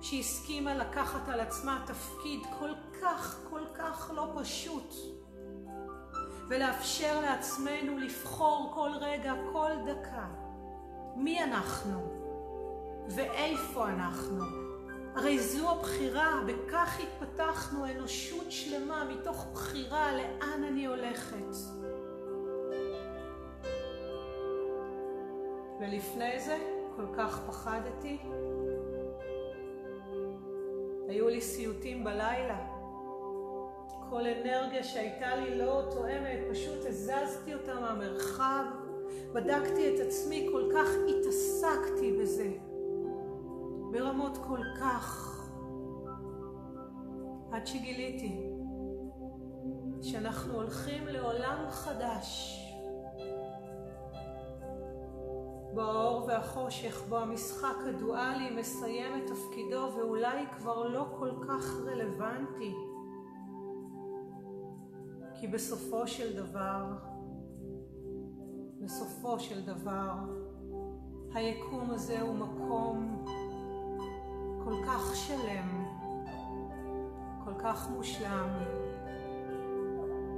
שהסכימה 0.00 0.74
לקחת 0.74 1.28
על 1.28 1.40
עצמה 1.40 1.84
תפקיד 1.86 2.40
כל 2.58 2.70
כך, 3.02 3.36
כל 3.50 3.60
כך 3.74 4.10
לא 4.14 4.32
פשוט, 4.40 4.94
ולאפשר 6.48 7.20
לעצמנו 7.20 7.98
לבחור 7.98 8.72
כל 8.74 8.90
רגע, 9.00 9.32
כל 9.52 9.70
דקה, 9.86 10.26
מי 11.16 11.44
אנחנו 11.44 12.18
ואיפה 13.08 13.88
אנחנו. 13.88 14.44
הרי 15.14 15.38
זו 15.38 15.70
הבחירה, 15.70 16.40
בכך 16.46 17.00
התפתחנו 17.00 17.86
אנושות 17.86 18.52
שלמה 18.52 19.04
מתוך 19.04 19.46
בחירה 19.52 20.12
לאן 20.16 20.64
אני 20.64 20.86
הולכת. 20.86 21.77
ולפני 25.80 26.40
זה 26.40 26.56
כל 26.96 27.06
כך 27.16 27.40
פחדתי. 27.46 28.18
היו 31.08 31.28
לי 31.28 31.40
סיוטים 31.40 32.04
בלילה. 32.04 32.66
כל 34.10 34.26
אנרגיה 34.26 34.84
שהייתה 34.84 35.36
לי 35.36 35.58
לא 35.58 35.82
תואמת, 35.90 36.38
פשוט 36.50 36.86
הזזתי 36.86 37.54
אותה 37.54 37.74
מהמרחב, 37.74 38.64
בדקתי 39.32 39.94
את 39.94 40.06
עצמי, 40.06 40.48
כל 40.52 40.70
כך 40.74 40.88
התעסקתי 41.08 42.18
בזה. 42.20 42.52
ברמות 43.90 44.38
כל 44.48 44.60
כך, 44.80 45.34
עד 47.52 47.66
שגיליתי 47.66 48.48
שאנחנו 50.02 50.54
הולכים 50.54 51.06
לעולם 51.06 51.70
חדש, 51.70 52.58
בו 55.78 55.84
האור 55.84 56.24
והחושך, 56.26 57.02
בו 57.08 57.18
המשחק 57.18 57.76
הדואלי 57.88 58.50
מסיים 58.50 59.12
את 59.16 59.26
תפקידו 59.26 59.88
ואולי 59.96 60.46
כבר 60.56 60.88
לא 60.88 61.06
כל 61.18 61.30
כך 61.48 61.80
רלוונטי. 61.86 62.74
כי 65.34 65.46
בסופו 65.46 66.06
של 66.06 66.36
דבר, 66.36 66.84
בסופו 68.80 69.40
של 69.40 69.66
דבר, 69.66 70.14
היקום 71.34 71.90
הזה 71.90 72.20
הוא 72.20 72.34
מקום 72.34 73.24
כל 74.64 74.74
כך 74.86 75.16
שלם, 75.16 75.84
כל 77.44 77.54
כך 77.58 77.90
מושלם, 77.90 78.48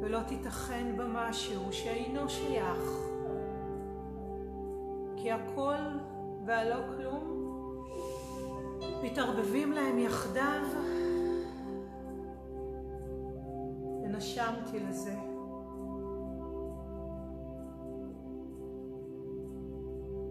ולא 0.00 0.18
תיתכן 0.28 0.96
בה 0.96 1.04
משהו 1.08 1.72
שאינו 1.72 2.28
שייך, 2.28 3.09
כי 5.22 5.32
הכל 5.32 5.76
והלא 6.46 6.76
כלום 6.96 7.40
מתערבבים 9.02 9.72
להם 9.72 9.98
יחדיו, 9.98 10.62
ונשמתי 14.04 14.80
לזה. 14.80 15.14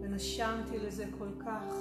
ונשמתי 0.02 0.78
לזה 0.78 1.04
כל 1.18 1.28
כך. 1.38 1.74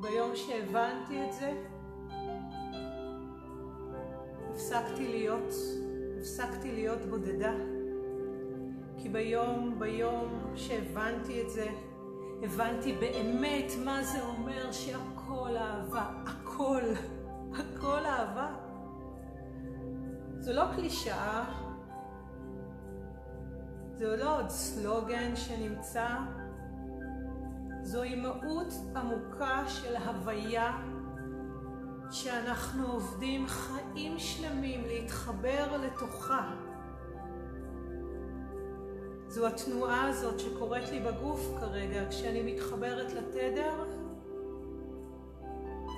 ביום 0.00 0.36
שהבנתי 0.36 1.24
את 1.24 1.32
זה, 1.32 1.52
הפסקתי 4.50 5.08
להיות, 5.08 5.54
הפסקתי 6.18 6.72
להיות 6.72 7.00
בודדה. 7.10 7.75
כי 9.06 9.12
ביום, 9.12 9.78
ביום 9.78 10.52
שהבנתי 10.54 11.42
את 11.42 11.50
זה, 11.50 11.68
הבנתי 12.42 12.92
באמת 12.92 13.72
מה 13.84 14.02
זה 14.02 14.22
אומר 14.22 14.72
שהכל 14.72 15.56
אהבה, 15.56 16.10
הכל, 16.26 16.82
הכל 17.52 18.06
אהבה. 18.06 18.54
זו 20.40 20.52
לא 20.52 20.64
קלישאה, 20.74 21.44
זה 23.94 24.16
לא 24.16 24.38
עוד 24.40 24.50
סלוגן 24.50 25.36
שנמצא 25.36 26.08
זוהי 27.82 28.14
מהות 28.14 28.74
עמוקה 28.96 29.68
של 29.68 29.96
הוויה 29.96 30.76
שאנחנו 32.10 32.86
עובדים 32.86 33.46
חיים 33.46 34.18
שלמים 34.18 34.84
להתחבר 34.84 35.76
לתוכה. 35.76 36.65
זו 39.36 39.46
התנועה 39.46 40.08
הזאת 40.08 40.40
שקורית 40.40 40.88
לי 40.88 41.00
בגוף 41.00 41.40
כרגע 41.60 42.08
כשאני 42.10 42.52
מתחברת 42.52 43.12
לתדר. 43.12 43.84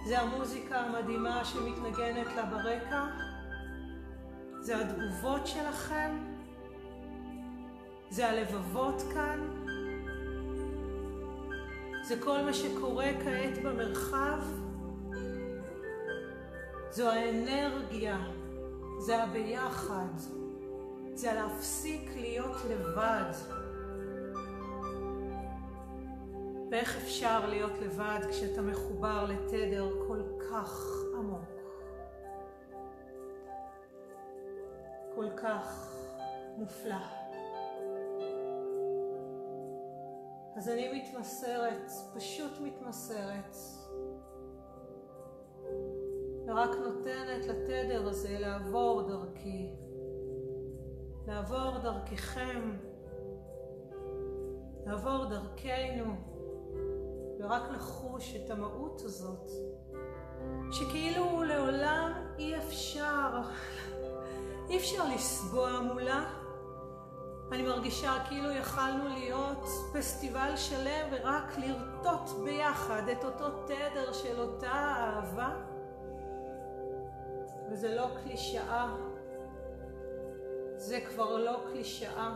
זה 0.07 0.21
המוזיקה 0.21 0.81
המדהימה 0.81 1.45
שמתנגנת 1.45 2.27
לה 2.37 2.45
ברקע. 2.45 3.07
זה 4.61 4.81
התגובות 4.81 5.47
שלכם. 5.47 6.19
זה 8.11 8.29
הלבבות 8.29 9.03
כאן. 9.15 9.49
זה 12.03 12.21
כל 12.21 12.43
מה 12.43 12.55
שקורה 12.55 13.11
כעת 13.25 13.63
במרחב, 13.63 14.39
זו 16.91 17.11
האנרגיה, 17.11 18.19
זה 18.99 19.23
הביחד, 19.23 20.38
זה 21.19 21.33
להפסיק 21.33 22.11
להיות 22.17 22.57
לבד. 22.71 23.33
ואיך 26.71 26.97
אפשר 26.97 27.49
להיות 27.49 27.73
לבד 27.81 28.21
כשאתה 28.31 28.63
מחובר 28.63 29.25
לתדר 29.25 29.89
כל 30.09 30.23
כך 30.51 30.93
עמוק, 31.19 31.49
כל 35.15 35.27
כך 35.37 35.93
מופלא. 36.57 37.05
אז 40.57 40.69
אני 40.69 41.01
מתמסרת, 41.03 41.91
פשוט 42.15 42.53
מתמסרת, 42.61 43.57
ורק 46.47 46.71
נותנת 46.71 47.47
לתדר 47.47 48.09
הזה 48.09 48.39
לעבור 48.39 49.03
דרכי, 49.09 49.71
לעבור 51.29 51.79
דרככם, 51.79 52.77
לעבור 54.87 55.25
דרכנו, 55.25 56.17
ורק 57.41 57.63
לחוש 57.71 58.37
את 58.37 58.51
המהות 58.51 59.01
הזאת, 59.05 59.51
שכאילו 60.73 61.43
לעולם 61.43 62.13
אי 62.39 62.57
אפשר, 62.57 63.41
אי 64.69 64.77
אפשר 64.77 65.09
לסבוע 65.15 65.81
מולה. 65.81 66.25
אני 67.53 67.63
מרגישה 67.63 68.13
כאילו 68.29 68.51
יכלנו 68.51 69.09
להיות 69.09 69.65
פסטיבל 69.93 70.57
שלם 70.57 71.09
ורק 71.13 71.59
לרטוט 71.59 72.45
ביחד 72.45 73.03
את 73.13 73.25
אותו 73.25 73.67
תדר 73.67 74.13
של 74.13 74.41
אותה 74.41 74.73
אהבה. 74.73 75.51
וזה 77.71 77.95
לא 77.95 78.07
קלישאה, 78.23 78.97
זה 80.79 81.01
כבר 81.01 81.37
לא 81.37 81.61
קלישאה. 81.73 82.35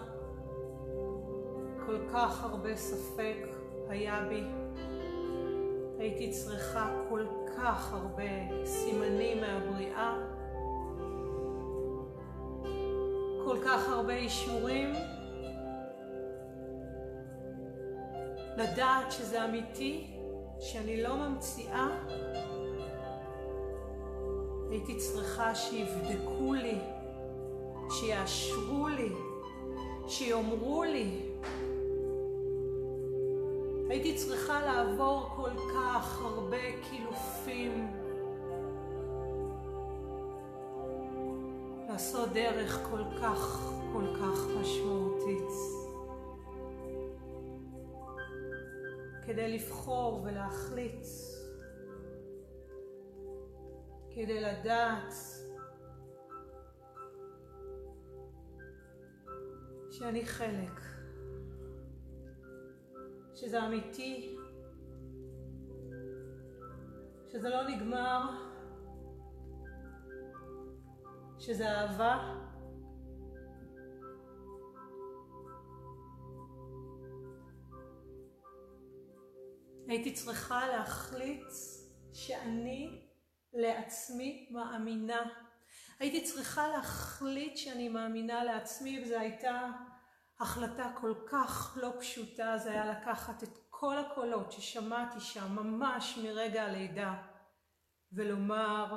כל 1.86 1.98
כך 2.12 2.44
הרבה 2.44 2.76
ספק 2.76 3.36
היה 3.88 4.24
בי. 4.28 4.42
הייתי 5.98 6.30
צריכה 6.30 6.90
כל 7.08 7.26
כך 7.56 7.92
הרבה 7.92 8.64
סימנים 8.64 9.40
מהבריאה. 9.40 10.16
כל 13.44 13.56
כך 13.64 13.88
הרבה 13.88 14.14
אישורים, 14.14 14.92
לדעת 18.56 19.12
שזה 19.12 19.44
אמיתי, 19.44 20.16
שאני 20.60 21.02
לא 21.02 21.16
ממציאה, 21.16 21.88
הייתי 24.70 24.96
צריכה 24.96 25.54
שיבדקו 25.54 26.54
לי, 26.54 26.78
שיאשרו 27.92 28.88
לי, 28.88 29.12
שיאמרו 30.08 30.84
לי. 30.84 31.32
הייתי 33.88 34.16
צריכה 34.16 34.60
לעבור 34.60 35.28
כל 35.36 35.50
כך 35.74 36.20
הרבה 36.22 36.82
קילופים, 36.90 37.90
לעשות 41.88 42.28
דרך 42.32 42.88
כל 42.90 43.02
כך, 43.22 43.72
כל 43.92 44.06
כך 44.20 44.46
משמעותית. 44.60 45.52
כדי 49.26 49.58
לבחור 49.58 50.22
ולהחליט, 50.24 51.06
כדי 54.14 54.40
לדעת 54.40 55.14
שאני 59.92 60.26
חלק, 60.26 60.80
שזה 63.34 63.66
אמיתי, 63.66 64.36
שזה 67.28 67.48
לא 67.48 67.68
נגמר, 67.68 68.20
שזה 71.38 71.70
אהבה. 71.70 72.38
הייתי 79.88 80.12
צריכה 80.12 80.68
להחליט 80.68 81.48
שאני 82.12 83.08
לעצמי 83.52 84.48
מאמינה. 84.52 85.41
הייתי 86.02 86.24
צריכה 86.24 86.68
להחליט 86.68 87.56
שאני 87.56 87.88
מאמינה 87.88 88.44
לעצמי, 88.44 89.02
וזו 89.02 89.18
הייתה 89.18 89.70
החלטה 90.40 90.92
כל 91.00 91.14
כך 91.26 91.78
לא 91.82 91.92
פשוטה, 92.00 92.58
זה 92.58 92.70
היה 92.70 92.86
לקחת 92.86 93.42
את 93.42 93.58
כל 93.70 93.98
הקולות 93.98 94.52
ששמעתי 94.52 95.20
שם 95.20 95.52
ממש 95.52 96.18
מרגע 96.22 96.64
הלידה, 96.64 97.14
ולומר, 98.12 98.96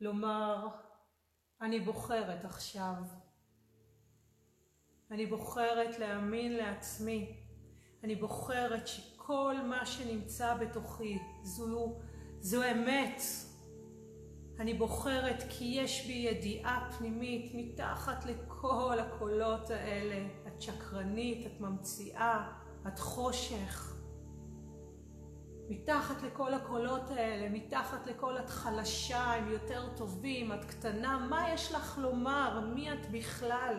לומר, 0.00 0.68
אני 1.60 1.80
בוחרת 1.80 2.44
עכשיו. 2.44 2.94
אני 5.10 5.26
בוחרת 5.26 5.98
להאמין 5.98 6.56
לעצמי. 6.56 7.46
אני 8.04 8.16
בוחרת 8.16 8.88
שכל 8.88 9.56
מה 9.64 9.86
שנמצא 9.86 10.54
בתוכי 10.54 11.18
זו, 11.42 12.00
זו 12.40 12.62
אמת. 12.70 13.20
אני 14.58 14.74
בוחרת 14.74 15.44
כי 15.48 15.64
יש 15.64 16.06
בי 16.06 16.12
ידיעה 16.12 16.90
פנימית 16.98 17.52
מתחת 17.54 18.24
לכל 18.24 18.98
הקולות 19.00 19.70
האלה. 19.70 20.26
את 20.46 20.62
שקרנית, 20.62 21.46
את 21.46 21.60
ממציאה, 21.60 22.50
את 22.86 22.98
חושך. 22.98 23.94
מתחת 25.68 26.22
לכל 26.22 26.54
הקולות 26.54 27.10
האלה, 27.10 27.48
מתחת 27.48 28.06
לכל 28.06 28.38
את 28.38 28.48
חלשה, 28.48 29.32
הם 29.32 29.48
יותר 29.48 29.88
טובים, 29.96 30.52
את 30.52 30.64
קטנה, 30.64 31.26
מה 31.30 31.52
יש 31.54 31.72
לך 31.72 31.98
לומר? 31.98 32.60
מי 32.74 32.92
את 32.92 33.10
בכלל? 33.10 33.74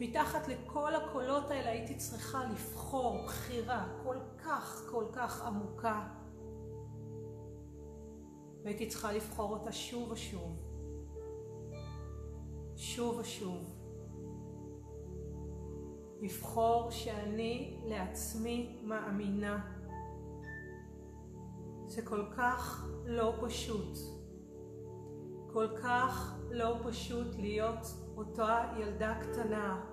מתחת 0.00 0.48
לכל 0.48 0.94
הקולות 0.94 1.50
האלה 1.50 1.70
הייתי 1.70 1.94
צריכה 1.94 2.44
לבחור 2.44 3.24
בחירה 3.24 3.86
כל 4.02 4.16
כך 4.44 4.82
כל 4.90 5.04
כך 5.12 5.42
עמוקה. 5.46 6.19
והייתי 8.64 8.86
צריכה 8.86 9.12
לבחור 9.12 9.52
אותה 9.52 9.72
שוב 9.72 10.10
ושוב. 10.10 10.56
שוב 12.76 13.18
ושוב. 13.18 13.76
לבחור 16.20 16.90
שאני 16.90 17.80
לעצמי 17.84 18.80
מאמינה. 18.82 19.66
זה 21.86 22.02
כל 22.02 22.24
כך 22.36 22.86
לא 23.04 23.34
פשוט. 23.42 23.98
כל 25.52 25.66
כך 25.82 26.36
לא 26.50 26.76
פשוט 26.84 27.26
להיות 27.38 27.86
אותה 28.16 28.72
ילדה 28.78 29.14
קטנה, 29.22 29.84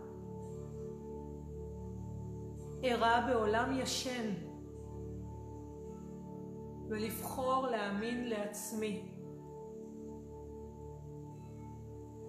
ערה 2.84 3.28
בעולם 3.28 3.80
ישן, 3.80 4.34
ולבחור 6.90 7.68
להאמין 7.68 8.30
לעצמי. 8.30 9.18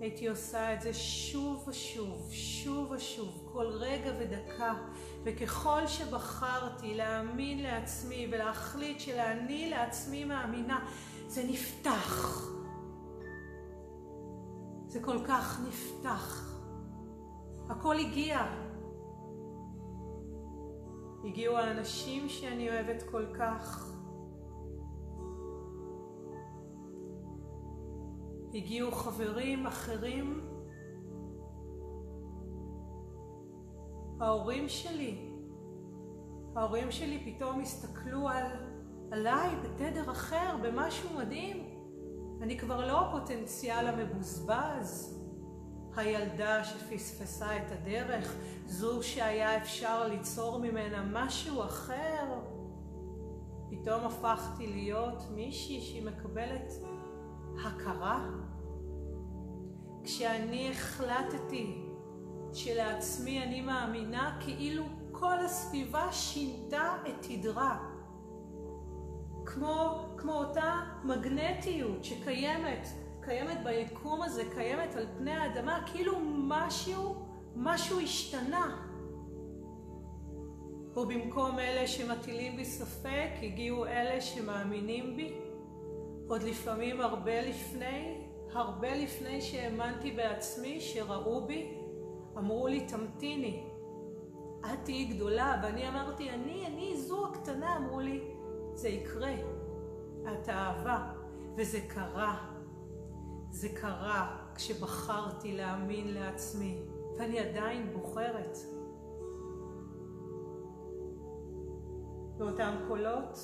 הייתי 0.01 0.29
עושה 0.29 0.75
את 0.75 0.81
זה 0.81 0.95
שוב 0.95 1.69
ושוב, 1.69 2.33
שוב 2.33 2.91
ושוב, 2.91 3.51
כל 3.53 3.67
רגע 3.67 4.13
ודקה, 4.21 4.75
וככל 5.25 5.87
שבחרתי 5.87 6.95
להאמין 6.95 7.63
לעצמי 7.63 8.29
ולהחליט 8.33 9.01
שלאני 9.01 9.71
לעצמי 9.71 10.25
מאמינה, 10.25 10.89
זה 11.29 11.45
נפתח. 11.49 12.49
זה 14.87 15.03
כל 15.03 15.19
כך 15.27 15.61
נפתח. 15.69 16.55
הכל 17.69 17.97
הגיע. 17.99 18.47
הגיעו 21.25 21.57
האנשים 21.57 22.29
שאני 22.29 22.71
אוהבת 22.71 23.03
כל 23.03 23.25
כך. 23.39 23.93
הגיעו 28.59 28.93
חברים 28.93 29.67
אחרים, 29.67 30.41
ההורים 34.21 34.69
שלי, 34.69 35.31
ההורים 36.57 36.91
שלי 36.91 37.35
פתאום 37.35 37.61
הסתכלו 37.61 38.29
על, 38.29 38.47
עליי 39.13 39.57
בתדר 39.57 40.11
אחר, 40.11 40.57
במשהו 40.63 41.19
מדהים. 41.19 41.65
אני 42.43 42.59
כבר 42.59 42.87
לא 42.87 43.01
הפוטנציאל 43.01 43.87
המבוזבז, 43.87 45.19
הילדה 45.97 46.65
שפספסה 46.65 47.57
את 47.57 47.73
הדרך, 47.73 48.35
זו 48.67 49.03
שהיה 49.03 49.57
אפשר 49.57 50.09
ליצור 50.09 50.59
ממנה 50.59 51.05
משהו 51.13 51.63
אחר. 51.63 52.25
פתאום 53.71 54.05
הפכתי 54.05 54.67
להיות 54.67 55.23
מישהי 55.31 55.81
שהיא 55.81 56.07
מקבלת 56.07 56.73
הכרה. 57.65 58.48
כשאני 60.09 60.71
החלטתי 60.71 61.77
שלעצמי 62.53 63.43
אני 63.43 63.61
מאמינה 63.61 64.39
כאילו 64.41 64.85
כל 65.13 65.39
הסביבה 65.39 66.13
שינתה 66.13 66.97
את 67.09 67.27
תדרה. 67.27 67.79
כמו, 69.47 70.09
כמו 70.17 70.33
אותה 70.33 70.81
מגנטיות 71.05 72.05
שקיימת, 72.05 72.89
קיימת 73.21 73.59
ביקום 73.65 74.23
הזה, 74.23 74.43
קיימת 74.55 74.97
על 74.97 75.07
פני 75.19 75.33
האדמה, 75.33 75.83
כאילו 75.93 76.13
משהו, 76.25 77.15
משהו 77.57 78.01
השתנה. 78.01 78.87
ובמקום 80.97 81.59
אלה 81.59 81.87
שמטילים 81.87 82.57
בי 82.57 82.65
ספק, 82.65 83.31
הגיעו 83.43 83.87
אלה 83.87 84.21
שמאמינים 84.21 85.17
בי, 85.17 85.35
עוד 86.29 86.43
לפעמים 86.43 87.01
הרבה 87.01 87.41
לפני, 87.41 88.28
הרבה 88.53 88.95
לפני 88.95 89.41
שהאמנתי 89.41 90.11
בעצמי, 90.11 90.81
שראו 90.81 91.47
בי, 91.47 91.79
אמרו 92.39 92.69
לי, 92.69 92.87
תמתיני, 92.87 93.69
את 94.61 94.85
תהיי 94.85 95.05
גדולה, 95.05 95.61
ואני 95.63 95.89
אמרתי, 95.89 96.31
אני, 96.31 96.67
אני 96.67 96.97
זו 96.97 97.27
הקטנה, 97.27 97.77
אמרו 97.77 98.01
לי, 98.01 98.35
זה 98.75 98.89
יקרה, 98.89 99.35
את 100.33 100.49
אהבה, 100.49 101.13
וזה 101.57 101.81
קרה. 101.89 102.55
זה 103.51 103.69
קרה 103.69 104.37
כשבחרתי 104.55 105.57
להאמין 105.57 106.15
לעצמי, 106.15 106.83
ואני 107.19 107.39
עדיין 107.41 107.93
בוחרת. 107.93 108.59
ואותם 112.39 112.75
קולות 112.89 113.39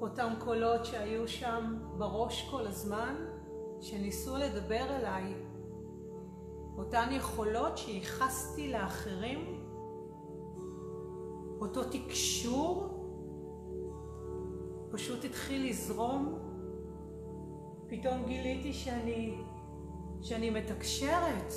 אותם 0.00 0.32
קולות 0.38 0.84
שהיו 0.84 1.28
שם 1.28 1.76
בראש 1.98 2.48
כל 2.50 2.66
הזמן, 2.66 3.14
שניסו 3.80 4.36
לדבר 4.36 4.96
אליי, 4.96 5.34
אותן 6.76 7.08
יכולות 7.12 7.78
שייחסתי 7.78 8.72
לאחרים, 8.72 9.66
אותו 11.60 11.84
תקשור 11.84 13.00
פשוט 14.90 15.24
התחיל 15.24 15.70
לזרום. 15.70 16.38
פתאום 17.88 18.24
גיליתי 18.26 18.72
שאני 18.72 19.38
שאני 20.22 20.50
מתקשרת, 20.50 21.52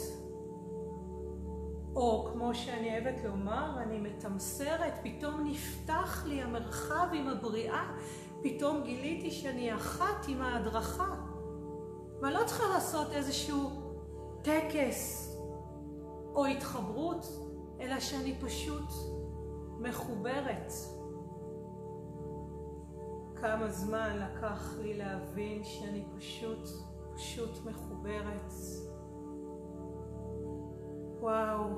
או 1.96 2.30
כמו 2.34 2.56
שאני 2.56 2.92
אוהבת 2.92 3.24
לומר, 3.24 3.84
אני 3.84 4.00
מתמסרת, 4.00 4.94
פתאום 5.04 5.48
נפתח 5.48 6.24
לי 6.28 6.42
המרחב 6.42 7.08
עם 7.14 7.28
הבריאה, 7.28 7.98
פתאום 8.44 8.84
גיליתי 8.84 9.32
שאני 9.32 9.76
אחת 9.76 10.26
עם 10.28 10.42
ההדרכה. 10.42 11.16
ואני 12.22 12.34
לא 12.34 12.44
צריכה 12.46 12.64
לעשות 12.74 13.12
איזשהו 13.12 13.70
טקס 14.42 15.30
או 16.36 16.46
התחברות, 16.46 17.26
אלא 17.80 18.00
שאני 18.00 18.36
פשוט 18.42 18.90
מחוברת. 19.80 20.74
כמה 23.36 23.70
זמן 23.70 24.18
לקח 24.18 24.74
לי 24.82 24.98
להבין 24.98 25.64
שאני 25.64 26.06
פשוט, 26.18 26.70
פשוט 27.14 27.66
מחוברת. 27.66 28.54
וואו, 31.20 31.70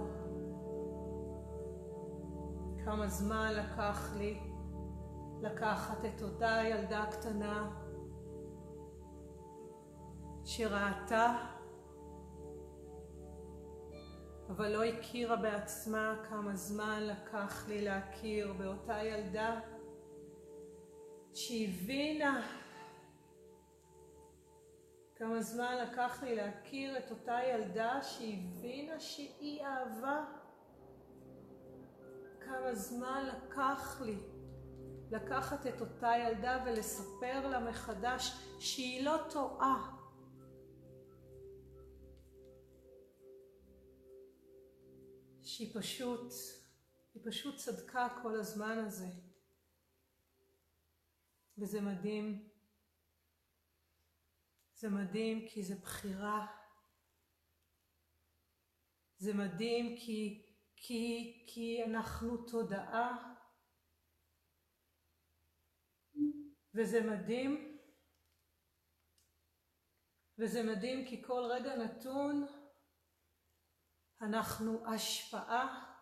כמה 2.85 3.07
זמן 3.07 3.53
לקח 3.53 4.13
לי 4.17 4.39
לקחת 5.45 6.05
את 6.05 6.21
אותה 6.21 6.59
ילדה 6.65 7.05
קטנה 7.11 7.71
שראתה 10.45 11.35
אבל 14.49 14.71
לא 14.71 14.83
הכירה 14.83 15.35
בעצמה 15.35 16.15
כמה 16.29 16.55
זמן 16.55 17.03
לקח 17.03 17.67
לי 17.67 17.81
להכיר 17.81 18.53
באותה 18.53 19.03
ילדה 19.03 19.59
שהבינה 21.33 22.41
כמה 25.15 25.41
זמן 25.41 25.75
לקח 25.83 26.23
לי 26.23 26.35
להכיר 26.35 26.97
את 26.97 27.11
אותה 27.11 27.37
ילדה 27.47 28.01
שהבינה 28.01 28.99
שהיא 28.99 29.65
אהבה 29.65 30.25
כמה 32.39 32.73
זמן 32.73 33.27
לקח 33.27 34.01
לי 34.01 34.17
לקחת 35.15 35.67
את 35.67 35.81
אותה 35.81 36.11
ילדה 36.17 36.63
ולספר 36.65 37.47
לה 37.47 37.59
מחדש 37.59 38.31
שהיא 38.59 39.05
לא 39.05 39.17
טועה 39.29 39.95
שהיא 45.45 45.79
פשוט, 45.79 46.33
היא 47.13 47.21
פשוט 47.25 47.55
צדקה 47.55 48.07
כל 48.21 48.39
הזמן 48.39 48.77
הזה. 48.77 49.07
וזה 51.57 51.81
מדהים. 51.81 52.49
זה 54.73 54.89
מדהים 54.89 55.47
כי 55.49 55.63
זה 55.63 55.75
בחירה. 55.75 56.47
זה 59.17 59.33
מדהים 59.33 59.97
כי, 59.97 60.45
כי, 60.75 61.45
כי 61.47 61.83
אנחנו 61.85 62.37
תודעה. 62.37 63.34
וזה 66.75 67.01
מדהים. 67.01 67.77
וזה 70.37 70.63
מדהים 70.63 71.05
כי 71.07 71.23
כל 71.23 71.41
רגע 71.51 71.75
נתון 71.75 72.45
אנחנו 74.21 74.93
השפעה, 74.93 75.95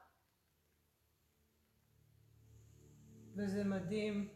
וזה 3.36 3.64
מדהים. 3.64 4.30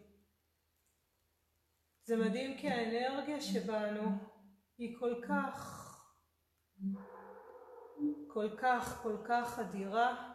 זה 2.04 2.15
מדהים 2.17 2.58
כי 2.58 2.69
האנרגיה 2.69 3.41
שבנו 3.41 4.10
היא 4.78 4.97
כל 5.00 5.21
כך, 5.28 5.84
כל 8.28 8.50
כך, 8.62 9.00
כל 9.04 9.17
כך 9.28 9.60
אדירה. 9.60 10.34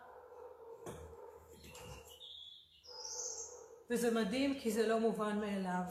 וזה 3.92 4.10
מדהים 4.10 4.60
כי 4.62 4.72
זה 4.72 4.86
לא 4.86 5.00
מובן 5.00 5.38
מאליו. 5.38 5.82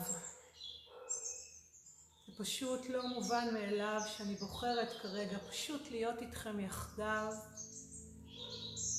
פשוט 2.37 2.89
לא 2.89 3.07
מובן 3.07 3.47
מאליו 3.53 4.01
שאני 4.07 4.35
בוחרת 4.35 4.89
כרגע 5.01 5.37
פשוט 5.49 5.91
להיות 5.91 6.21
איתכם 6.21 6.59
יחדיו, 6.59 7.33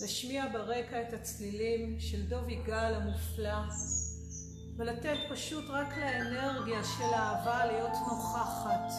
להשמיע 0.00 0.48
ברקע 0.52 1.02
את 1.08 1.12
הצלילים 1.12 2.00
של 2.00 2.22
דוב 2.22 2.48
יגאל 2.48 2.94
המופלא, 2.94 3.60
ולתת 4.76 5.18
פשוט 5.30 5.64
רק 5.68 5.96
לאנרגיה 5.96 6.84
של 6.84 7.14
האהבה 7.14 7.66
להיות 7.66 7.92
נוכחת. 8.08 8.92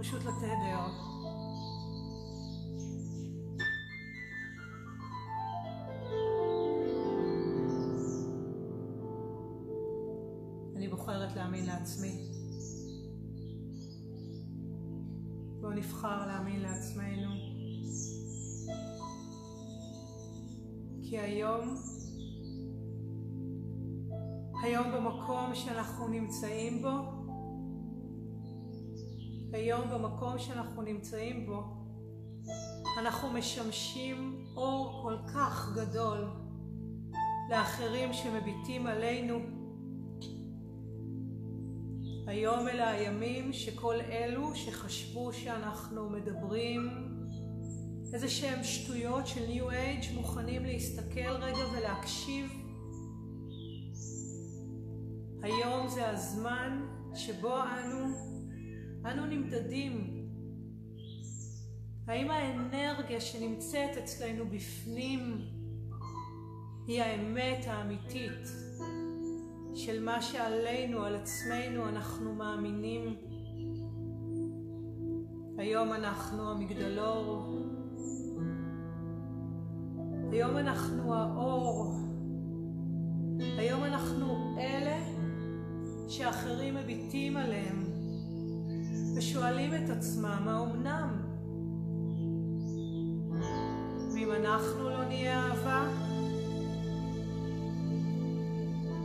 פשוט 0.00 0.20
לתדר. 0.20 1.11
להאמין 11.42 11.66
לעצמי. 11.66 12.28
בואו 15.60 15.72
נבחר 15.72 16.26
להאמין 16.26 16.60
לעצמנו. 16.60 17.30
כי 21.02 21.18
היום, 21.18 21.74
היום 24.62 24.92
במקום 24.92 25.54
שאנחנו 25.54 26.08
נמצאים 26.08 26.82
בו, 26.82 26.88
היום 29.52 29.90
במקום 29.90 30.38
שאנחנו 30.38 30.82
נמצאים 30.82 31.46
בו, 31.46 31.62
אנחנו 32.98 33.30
משמשים 33.30 34.44
אור 34.56 35.02
כל 35.02 35.16
כך 35.34 35.72
גדול 35.74 36.30
לאחרים 37.50 38.12
שמביטים 38.12 38.86
עלינו 38.86 39.61
היום 42.32 42.68
אלה 42.68 42.90
הימים 42.90 43.52
שכל 43.52 43.94
אלו 44.00 44.54
שחשבו 44.54 45.32
שאנחנו 45.32 46.10
מדברים 46.10 46.88
איזה 48.14 48.28
שהם 48.28 48.64
שטויות 48.64 49.26
של 49.26 49.46
ניו 49.46 49.70
אייג' 49.70 50.02
מוכנים 50.14 50.64
להסתכל 50.64 51.30
רגע 51.30 51.64
ולהקשיב. 51.72 52.52
היום 55.42 55.88
זה 55.88 56.08
הזמן 56.08 56.86
שבו 57.14 57.56
אנו, 57.62 58.06
אנו 59.06 59.26
נמדדים. 59.26 60.26
האם 62.06 62.30
האנרגיה 62.30 63.20
שנמצאת 63.20 63.96
אצלנו 63.98 64.44
בפנים 64.50 65.38
היא 66.86 67.02
האמת 67.02 67.64
האמיתית? 67.66 68.71
של 69.74 70.04
מה 70.04 70.22
שעלינו, 70.22 71.04
על 71.04 71.14
עצמנו, 71.14 71.88
אנחנו 71.88 72.34
מאמינים. 72.34 73.14
היום 75.58 75.92
אנחנו 75.92 76.50
המגדלור. 76.50 77.58
היום 80.30 80.56
אנחנו 80.56 81.14
האור. 81.14 81.92
היום 83.58 83.84
אנחנו 83.84 84.56
אלה 84.58 84.98
שאחרים 86.08 86.74
מביטים 86.74 87.36
עליהם 87.36 87.84
ושואלים 89.16 89.74
את 89.74 89.90
עצמם, 89.90 90.48
האומנם? 90.48 91.22
ואם 94.14 94.32
אנחנו 94.32 94.90
לא 94.90 95.04
נהיה 95.04 95.40
אהבה, 95.40 95.88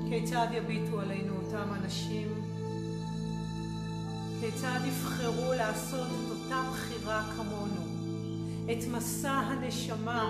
כיצד 0.09 0.47
יביטו 0.51 0.99
עלינו 0.99 1.33
אותם 1.35 1.73
אנשים? 1.83 2.27
כיצד 4.41 4.79
יבחרו 4.85 5.53
לעשות 5.53 6.07
את 6.07 6.31
אותה 6.31 6.61
בחירה 6.71 7.23
כמונו? 7.35 7.81
את 8.71 8.87
מסע 8.91 9.31
הנשמה 9.31 10.25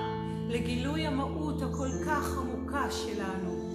לגילוי 0.49 1.07
המהות 1.07 1.61
הכל 1.61 1.89
כך 2.05 2.37
עמוקה 2.37 2.91
שלנו. 2.91 3.67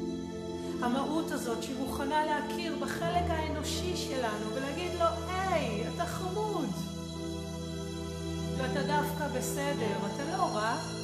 המהות 0.82 1.30
הזאת 1.30 1.62
שמוכנה 1.62 2.24
להכיר 2.26 2.76
בחלק 2.80 3.24
האנושי 3.28 3.96
שלנו 3.96 4.46
ולהגיד 4.54 4.92
לו, 4.98 5.06
היי, 5.28 5.88
אתה 5.94 6.06
חמוד. 6.06 6.68
ואתה 8.56 8.82
דווקא 8.82 9.28
בסדר, 9.38 9.96
אתה 10.14 10.36
לא 10.36 10.42
רע. 10.42 11.01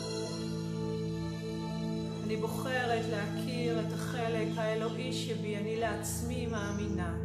אני 2.29 2.37
בוחרת 2.37 3.05
להכיר 3.11 3.81
את 3.81 3.93
החלק 3.93 4.49
האלוהי 4.57 5.13
שבי, 5.13 5.57
אני 5.57 5.77
לעצמי 5.81 6.47
מאמינה. 6.47 7.17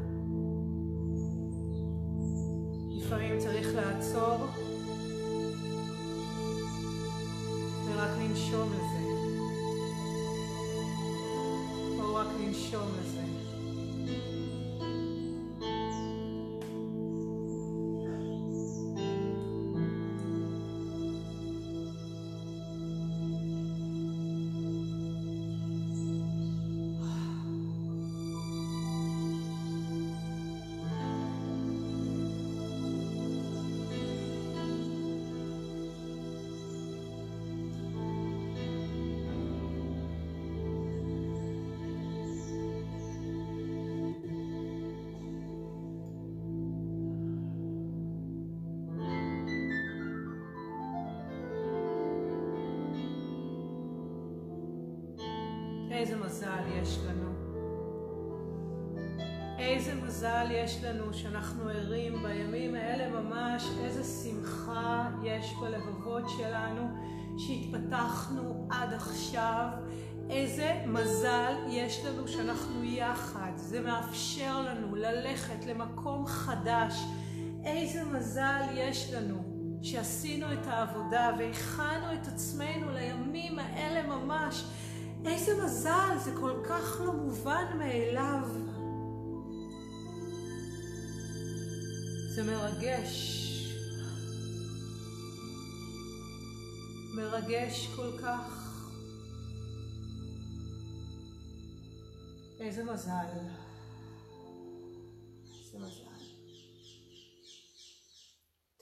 לפעמים 2.90 3.40
צריך 3.40 3.76
לעצור 3.76 4.48
ורק 7.86 8.10
לנשום 8.20 8.70
לזה. 8.74 9.04
או 12.00 12.16
רק 12.16 12.28
לנשום 12.40 12.88
לזה. 13.00 13.23
איזה 56.14 56.26
מזל 56.26 56.64
יש 56.82 57.00
לנו. 57.08 57.34
איזה 59.60 59.96
מזל 59.96 60.48
יש 60.52 60.84
לנו 60.84 61.14
שאנחנו 61.14 61.70
ערים 61.70 62.24
בימים 62.24 62.76
האלה 62.76 63.22
ממש, 63.22 63.64
איזה 63.84 64.04
שמחה 64.04 65.10
יש 65.24 65.54
בלבבות 65.62 66.30
שלנו 66.30 66.82
שהתפתחנו 67.38 68.68
עד 68.72 68.94
עכשיו, 68.94 69.68
איזה 70.30 70.84
מזל 70.88 71.54
יש 71.70 72.06
לנו 72.06 72.28
שאנחנו 72.28 72.84
יחד, 72.84 73.52
זה 73.56 73.82
מאפשר 73.82 74.62
לנו 74.62 74.96
ללכת 74.96 75.66
למקום 75.66 76.26
חדש, 76.26 77.04
איזה 77.64 78.04
מזל 78.04 78.62
יש 78.74 79.14
לנו 79.14 79.44
שעשינו 79.82 80.54
את 80.54 80.68
העבודה 80.68 81.32
והכנו 81.40 82.14
את 82.14 82.28
עצמנו 82.28 82.92
לימים 82.92 83.60
האלה 83.60 84.08
ממש, 84.08 84.66
איזה 85.26 85.64
מזל, 85.64 86.18
זה 86.24 86.32
כל 86.40 86.64
כך 86.70 87.02
לא 87.06 87.14
מובן 87.14 87.78
מאליו. 87.78 88.48
זה 92.36 92.44
מרגש. 92.44 93.40
מרגש 97.16 97.88
כל 97.96 98.18
כך. 98.22 98.64
איזה 102.60 102.84
מזל. 102.84 103.28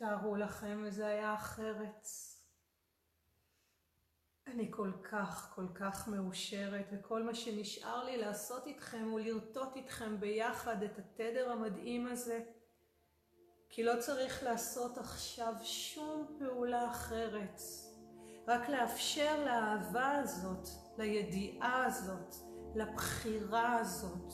תארו 0.02 0.36
לכם 0.36 0.84
וזה 0.88 1.08
היה 1.08 1.34
אחרת. 1.34 2.08
אני 4.52 4.68
כל 4.72 4.92
כך, 5.04 5.52
כל 5.56 5.68
כך 5.76 6.08
מאושרת, 6.08 6.86
וכל 6.92 7.24
מה 7.24 7.36
שנשאר 7.36 8.04
לי 8.04 8.18
לעשות 8.18 8.68
איתכם 8.68 9.08
הוא 9.12 9.20
לרטוט 9.20 9.76
איתכם 9.76 10.20
ביחד 10.20 10.84
את 10.84 11.00
התדר 11.00 11.52
המדהים 11.52 12.08
הזה. 12.08 12.44
כי 13.70 13.84
לא 13.84 13.94
צריך 14.00 14.44
לעשות 14.44 14.98
עכשיו 14.98 15.54
שום 15.62 16.38
פעולה 16.40 16.88
אחרת, 16.88 17.62
רק 18.48 18.70
לאפשר 18.70 19.46
לאהבה 19.46 20.12
הזאת, 20.12 20.68
לידיעה 20.98 21.86
הזאת, 21.86 22.36
לבחירה 22.76 23.76
הזאת. 23.76 24.34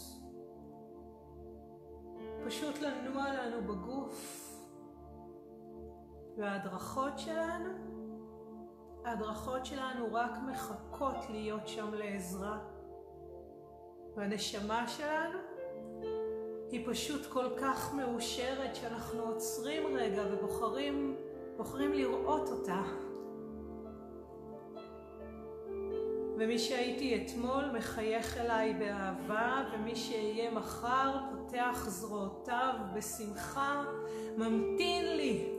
פשוט 2.46 2.80
לנוע 2.80 3.34
לנו 3.34 3.62
בגוף. 3.68 4.44
וההדרכות 6.38 7.20
שלנו, 7.20 7.87
ההדרכות 9.08 9.66
שלנו 9.66 10.14
רק 10.14 10.32
מחכות 10.52 11.30
להיות 11.30 11.68
שם 11.68 11.94
לעזרה. 11.94 12.58
והנשמה 14.16 14.88
שלנו 14.88 15.40
היא 16.72 16.88
פשוט 16.88 17.26
כל 17.26 17.46
כך 17.62 17.94
מאושרת 17.94 18.76
שאנחנו 18.76 19.24
עוצרים 19.24 19.98
רגע 19.98 20.24
ובוחרים 20.32 21.16
בוחרים 21.58 21.94
לראות 21.94 22.50
אותה. 22.50 22.82
ומי 26.38 26.60
שהייתי 26.60 27.26
אתמול 27.26 27.66
מחייך 27.78 28.38
אליי 28.38 28.74
באהבה, 28.74 29.64
ומי 29.74 29.96
שאהיה 29.96 30.52
מחר 30.52 31.20
פותח 31.32 31.86
זרועותיו 31.88 32.74
בשמחה, 32.96 33.84
ממתין 34.38 35.18
לי, 35.18 35.50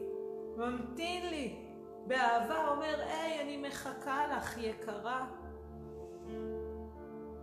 ממתין 0.57 1.27
לי, 1.31 1.68
באהבה 2.09 2.69
אומר, 2.69 3.01
היי, 3.01 3.43
אני 3.43 3.69
מחכה 3.69 4.37
לך, 4.37 4.59
יקרה. 4.59 5.27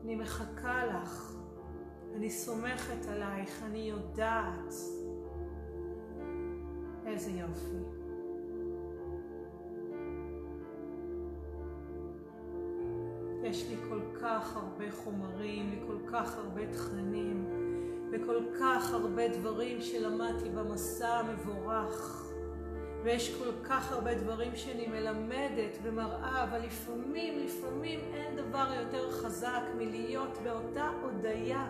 אני 0.04 0.16
מחכה 0.16 0.86
לך. 0.86 1.36
אני 2.16 2.30
סומכת 2.30 3.06
עלייך, 3.10 3.64
אני 3.64 3.78
יודעת. 3.78 4.74
איזה 7.06 7.32
יופי. 7.32 8.06
יש 13.44 13.70
לי 13.70 13.76
כל 13.90 14.00
כך 14.22 14.56
הרבה 14.56 14.92
חומרים 14.92 15.84
וכל 15.84 16.12
כך 16.12 16.38
הרבה 16.38 16.74
תכנים 16.74 17.46
וכל 18.12 18.46
כך 18.60 18.94
הרבה 18.94 19.28
דברים 19.28 19.82
שלמדתי 19.82 20.50
במסע 20.50 21.08
המבורך. 21.08 22.25
ויש 23.06 23.36
כל 23.36 23.52
כך 23.64 23.92
הרבה 23.92 24.16
דברים 24.16 24.56
שאני 24.56 24.88
מלמדת 24.88 25.78
ומראה, 25.84 26.44
אבל 26.44 26.60
לפעמים, 26.66 27.40
לפעמים 27.40 28.00
אין 28.14 28.36
דבר 28.36 28.74
יותר 28.80 29.12
חזק 29.12 29.62
מלהיות 29.78 30.38
באותה 30.44 30.92
הודיה 31.02 31.68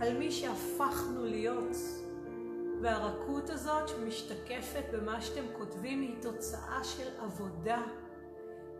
על 0.00 0.18
מי 0.18 0.32
שהפכנו 0.32 1.24
להיות. 1.24 1.76
והרכות 2.82 3.50
הזאת 3.50 3.88
שמשתקפת 3.88 4.84
במה 4.92 5.20
שאתם 5.20 5.44
כותבים 5.58 6.00
היא 6.00 6.22
תוצאה 6.22 6.84
של 6.84 7.08
עבודה. 7.22 7.82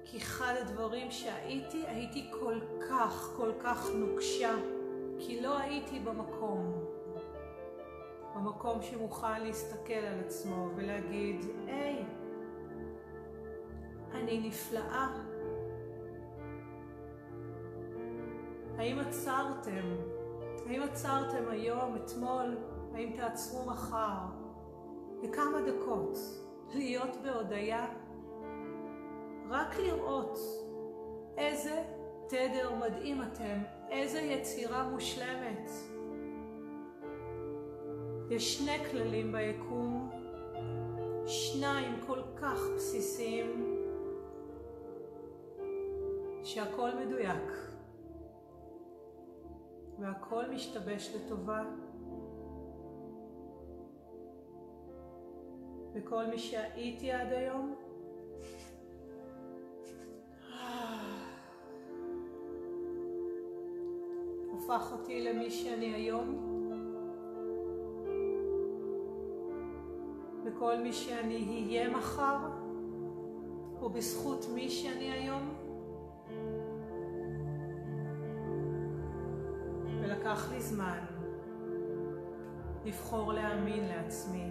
כי 0.04 0.18
אחד 0.18 0.54
הדברים 0.60 1.10
שהייתי, 1.10 1.82
הייתי 1.86 2.30
כל 2.40 2.60
כך, 2.88 3.32
כל 3.36 3.52
כך 3.60 3.90
נוקשה, 3.94 4.54
כי 5.18 5.40
לא 5.40 5.58
הייתי 5.58 6.00
במקום. 6.00 6.73
במקום 8.34 8.82
שמוכן 8.82 9.42
להסתכל 9.42 9.92
על 9.92 10.20
עצמו 10.20 10.68
ולהגיד, 10.76 11.46
היי, 11.66 12.04
אני 14.12 14.48
נפלאה. 14.48 15.08
האם 18.78 18.98
עצרתם? 18.98 19.96
האם 20.66 20.82
עצרתם 20.82 21.48
היום, 21.48 21.96
אתמול? 21.96 22.56
האם 22.94 23.12
תעצרו 23.16 23.64
מחר? 23.66 24.18
לכמה 25.22 25.58
דקות 25.66 26.18
להיות 26.74 27.16
בהודיה? 27.22 27.86
רק 29.48 29.76
לראות 29.76 30.38
איזה 31.36 31.82
תדר 32.28 32.74
מדהים 32.74 33.22
אתם, 33.22 33.58
איזה 33.90 34.20
יצירה 34.20 34.88
מושלמת. 34.88 35.70
יש 38.30 38.58
שני 38.58 38.84
כללים 38.90 39.32
ביקום, 39.32 40.10
שניים 41.26 42.00
כל 42.06 42.20
כך 42.36 42.58
בסיסיים, 42.76 43.78
שהכל 46.44 46.90
מדויק 47.04 47.52
והכל 49.98 50.50
משתבש 50.50 51.14
לטובה. 51.14 51.64
וכל 55.94 56.26
מי 56.26 56.38
שהייתי 56.38 57.12
עד 57.12 57.32
היום, 57.32 57.74
הפך 64.54 64.92
אותי 64.92 65.22
למי 65.22 65.50
שאני 65.50 65.94
היום. 65.94 66.63
וכל 70.56 70.78
מי 70.78 70.92
שאני 70.92 71.66
אהיה 71.66 71.90
מחר, 71.90 72.36
ובזכות 73.82 74.46
מי 74.54 74.70
שאני 74.70 75.12
היום. 75.12 75.54
ולקח 80.00 80.52
לי 80.52 80.60
זמן 80.60 80.98
לבחור 82.84 83.32
להאמין 83.32 83.88
לעצמי. 83.88 84.44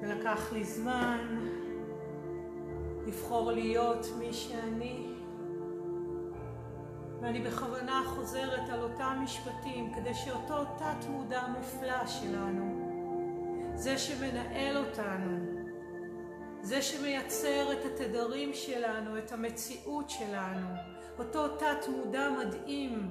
ולקח 0.00 0.52
לי 0.52 0.64
זמן 0.64 1.46
לבחור 3.06 3.52
להיות 3.52 4.06
מי 4.18 4.32
שאני. 4.32 5.06
ואני 7.20 7.40
בכוונה 7.40 8.02
חוזרת 8.06 8.68
על 8.68 8.82
אותם 8.82 9.20
משפטים 9.22 9.94
כדי 9.94 10.14
שאותו 10.14 10.64
תת 10.64 11.08
מודע 11.10 11.46
מופלא 11.46 12.06
שלנו 12.06 12.83
זה 13.74 13.98
שמנהל 13.98 14.76
אותנו, 14.76 15.38
זה 16.62 16.82
שמייצר 16.82 17.72
את 17.72 17.84
התדרים 17.84 18.54
שלנו, 18.54 19.18
את 19.18 19.32
המציאות 19.32 20.10
שלנו, 20.10 20.66
אותו 21.18 21.48
תת 21.48 21.88
מודע 21.88 22.30
מדהים, 22.30 23.10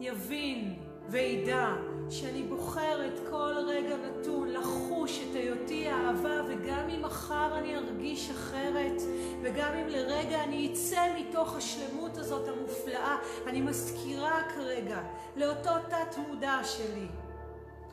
יבין 0.00 0.78
וידע 1.08 1.68
שאני 2.10 2.42
בוחרת 2.42 3.20
כל 3.30 3.54
רגע 3.66 3.96
נתון 3.96 4.48
לחוש 4.48 5.20
את 5.30 5.34
היותי 5.36 5.90
אהבה 5.90 6.42
וגם 6.48 6.88
אם 6.88 7.02
מחר 7.02 7.58
אני 7.58 7.76
ארגיש 7.76 8.30
אחרת 8.30 9.02
וגם 9.42 9.74
אם 9.74 9.88
לרגע 9.88 10.44
אני 10.44 10.72
אצא 10.72 11.06
מתוך 11.18 11.56
השלמות 11.56 12.16
הזאת 12.16 12.48
המופלאה, 12.48 13.16
אני 13.46 13.60
מזכירה 13.60 14.42
כרגע 14.54 15.00
לאותו 15.36 15.70
תת 15.88 16.18
מודע 16.28 16.60
שלי 16.64 17.06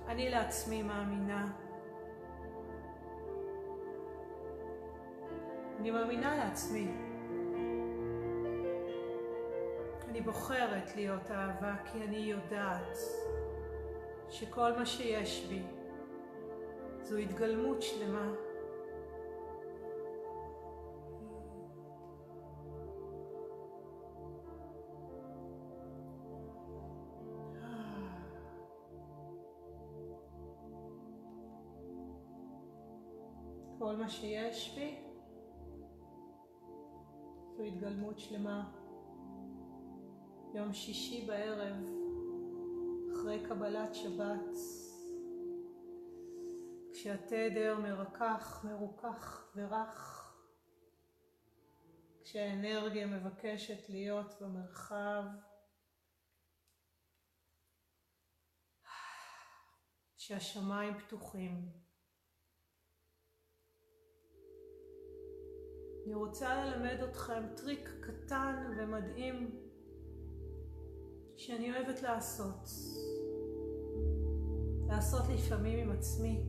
אני 0.07 0.29
לעצמי 0.29 0.83
מאמינה. 0.83 1.45
אני 5.79 5.91
מאמינה 5.91 6.35
לעצמי. 6.35 6.87
אני 10.09 10.21
בוחרת 10.21 10.95
להיות 10.95 11.31
אהבה 11.31 11.75
כי 11.85 12.03
אני 12.03 12.17
יודעת 12.17 12.97
שכל 14.29 14.73
מה 14.73 14.85
שיש 14.85 15.45
בי 15.49 15.63
זו 17.01 17.17
התגלמות 17.17 17.81
שלמה. 17.81 18.46
כל 33.88 33.95
מה 33.95 34.09
שיש 34.09 34.75
בי 34.75 34.95
זו 37.57 37.63
התגלמות 37.63 38.19
שלמה. 38.19 38.71
יום 40.53 40.73
שישי 40.73 41.25
בערב, 41.27 41.75
אחרי 43.13 43.43
קבלת 43.47 43.95
שבת, 43.95 44.55
כשהתדר 46.93 47.79
מרכך, 47.79 48.65
מרוכך 48.65 49.51
ורך, 49.55 50.33
כשהאנרגיה 52.23 53.07
מבקשת 53.07 53.89
להיות 53.89 54.41
במרחב, 54.41 55.23
שהשמיים 60.17 60.97
פתוחים. 60.97 61.86
אני 66.07 66.15
רוצה 66.15 66.65
ללמד 66.65 67.03
אתכם 67.03 67.43
טריק 67.55 67.89
קטן 67.99 68.55
ומדהים 68.77 69.51
שאני 71.35 71.71
אוהבת 71.71 72.01
לעשות. 72.01 72.69
לעשות 74.87 75.21
לפעמים 75.33 75.79
עם 75.79 75.91
עצמי. 75.97 76.43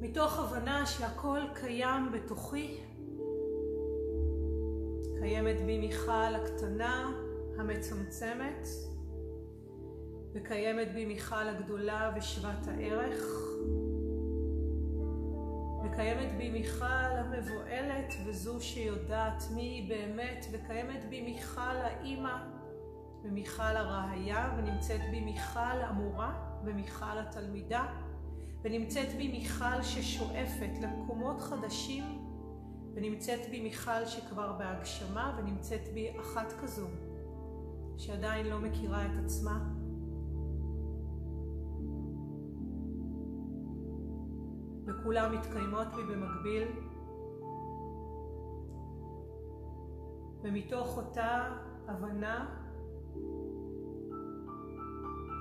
מתוך 0.00 0.38
הבנה 0.38 0.86
שהכל 0.86 1.40
קיים 1.54 2.12
בתוכי. 2.12 2.80
קיימת 5.20 5.56
בי 5.66 5.78
מיכל 5.78 6.34
הקטנה, 6.34 7.12
המצמצמת, 7.58 8.68
וקיימת 10.34 10.92
בי 10.94 11.04
מיכל 11.04 11.48
הגדולה 11.48 12.12
ושוות 12.16 12.66
הערך. 12.66 13.53
וקיימת 15.94 16.32
בי 16.36 16.50
מיכל 16.50 16.84
המבוהלת 16.84 18.14
וזו 18.26 18.60
שיודעת 18.60 19.44
מי 19.54 19.62
היא 19.62 19.88
באמת, 19.88 20.46
וקיימת 20.52 21.04
בי 21.04 21.22
מיכל 21.22 21.60
האימא 21.60 22.36
ומיכל 23.24 23.62
הראיה, 23.62 24.54
ונמצאת 24.58 25.00
בי 25.10 25.20
מיכל 25.20 25.80
המורה 25.80 26.60
ומיכל 26.64 27.18
התלמידה, 27.18 27.86
ונמצאת 28.62 29.08
בי 29.16 29.28
מיכל 29.28 29.82
ששואפת 29.82 30.70
למקומות 30.82 31.40
חדשים, 31.40 32.04
ונמצאת 32.94 33.50
בי 33.50 33.62
מיכל 33.62 34.06
שכבר 34.06 34.52
בהגשמה, 34.52 35.38
ונמצאת 35.38 35.88
בי 35.94 36.12
אחת 36.20 36.52
כזו 36.62 36.86
שעדיין 37.98 38.46
לא 38.46 38.58
מכירה 38.58 39.06
את 39.06 39.24
עצמה. 39.24 39.73
וכולם 45.04 45.32
מתקיימות 45.32 45.86
בי 45.96 46.02
במקביל. 46.02 46.68
ומתוך 50.42 50.96
אותה 50.96 51.48
הבנה, 51.88 52.46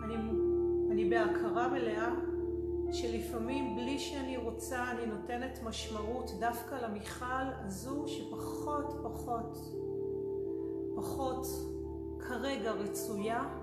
אני, 0.04 0.16
אני 0.92 1.10
בהכרה 1.10 1.68
מלאה 1.68 2.10
שלפעמים 2.92 3.76
בלי 3.76 4.00
שאני 4.00 4.38
רוצה 4.38 4.92
אני 4.92 5.06
נותנת 5.06 5.60
משמעות 5.64 6.32
דווקא 6.40 6.76
למיכל 6.76 7.46
הזו 7.66 8.08
שפחות 8.08 9.00
פחות 9.04 9.58
פחות 10.96 11.48
כרגע 12.20 12.72
רצויה 12.72 13.63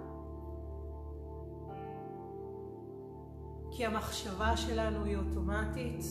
כי 3.70 3.86
המחשבה 3.86 4.56
שלנו 4.56 5.04
היא 5.04 5.16
אוטומטית, 5.16 6.04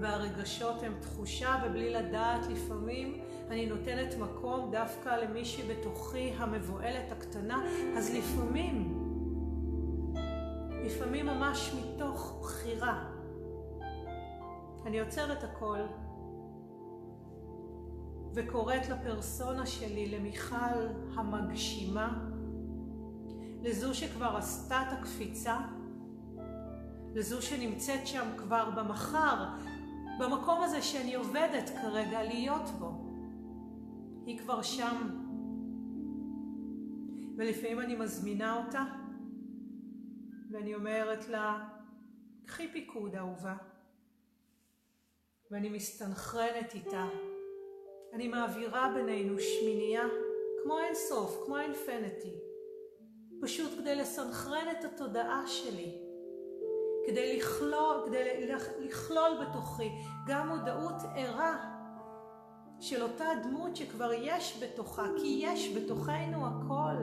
והרגשות 0.00 0.82
הם 0.82 0.92
תחושה, 1.00 1.56
ובלי 1.66 1.92
לדעת 1.92 2.46
לפעמים 2.46 3.20
אני 3.50 3.66
נותנת 3.66 4.14
מקום 4.18 4.70
דווקא 4.72 5.08
למי 5.08 5.44
שבתוכי 5.44 6.32
המבוהלת 6.38 7.12
הקטנה, 7.12 7.62
אז 7.96 8.14
לפעמים, 8.14 9.00
לפעמים 10.84 11.26
ממש 11.26 11.74
מתוך 11.74 12.38
בחירה, 12.40 13.04
אני 14.86 15.00
עוצרת 15.00 15.44
הכל 15.44 15.78
וקוראת 18.34 18.88
לפרסונה 18.88 19.66
שלי, 19.66 20.06
למיכל 20.18 20.86
המגשימה, 21.14 22.18
לזו 23.62 23.94
שכבר 23.94 24.36
עשתה 24.36 24.82
את 24.82 24.98
הקפיצה, 24.98 25.58
לזו 27.14 27.42
שנמצאת 27.42 28.06
שם 28.06 28.28
כבר 28.36 28.70
במחר, 28.70 29.44
במקום 30.18 30.62
הזה 30.62 30.82
שאני 30.82 31.14
עובדת 31.14 31.70
כרגע 31.82 32.22
להיות 32.22 32.70
בו. 32.78 32.90
היא 34.26 34.38
כבר 34.38 34.62
שם. 34.62 35.24
ולפעמים 37.36 37.80
אני 37.80 37.96
מזמינה 37.96 38.64
אותה, 38.64 38.84
ואני 40.50 40.74
אומרת 40.74 41.28
לה, 41.28 41.68
קחי 42.46 42.68
פיקוד 42.72 43.14
אהובה. 43.14 43.56
ואני 45.50 45.68
מסתנכרנת 45.68 46.74
איתה. 46.74 47.08
אני 48.12 48.28
מעבירה 48.28 48.92
בינינו 48.94 49.36
שמינייה, 49.38 50.04
כמו 50.62 50.78
אין 50.78 50.94
סוף, 50.94 51.42
כמו 51.46 51.58
אינפנטי. 51.58 52.34
פשוט 53.42 53.78
כדי 53.78 53.96
לסנכרן 53.96 54.66
את 54.78 54.84
התודעה 54.84 55.46
שלי. 55.46 56.03
כדי 57.06 57.36
לכלול, 57.36 58.02
כדי 58.06 58.48
לכלול 58.78 59.46
בתוכי 59.46 59.90
גם 60.26 60.48
מודעות 60.48 61.02
ערה 61.16 61.74
של 62.80 63.02
אותה 63.02 63.24
דמות 63.42 63.76
שכבר 63.76 64.12
יש 64.12 64.62
בתוכה, 64.62 65.06
כי 65.20 65.40
יש 65.42 65.76
בתוכנו 65.76 66.46
הכל. 66.46 66.96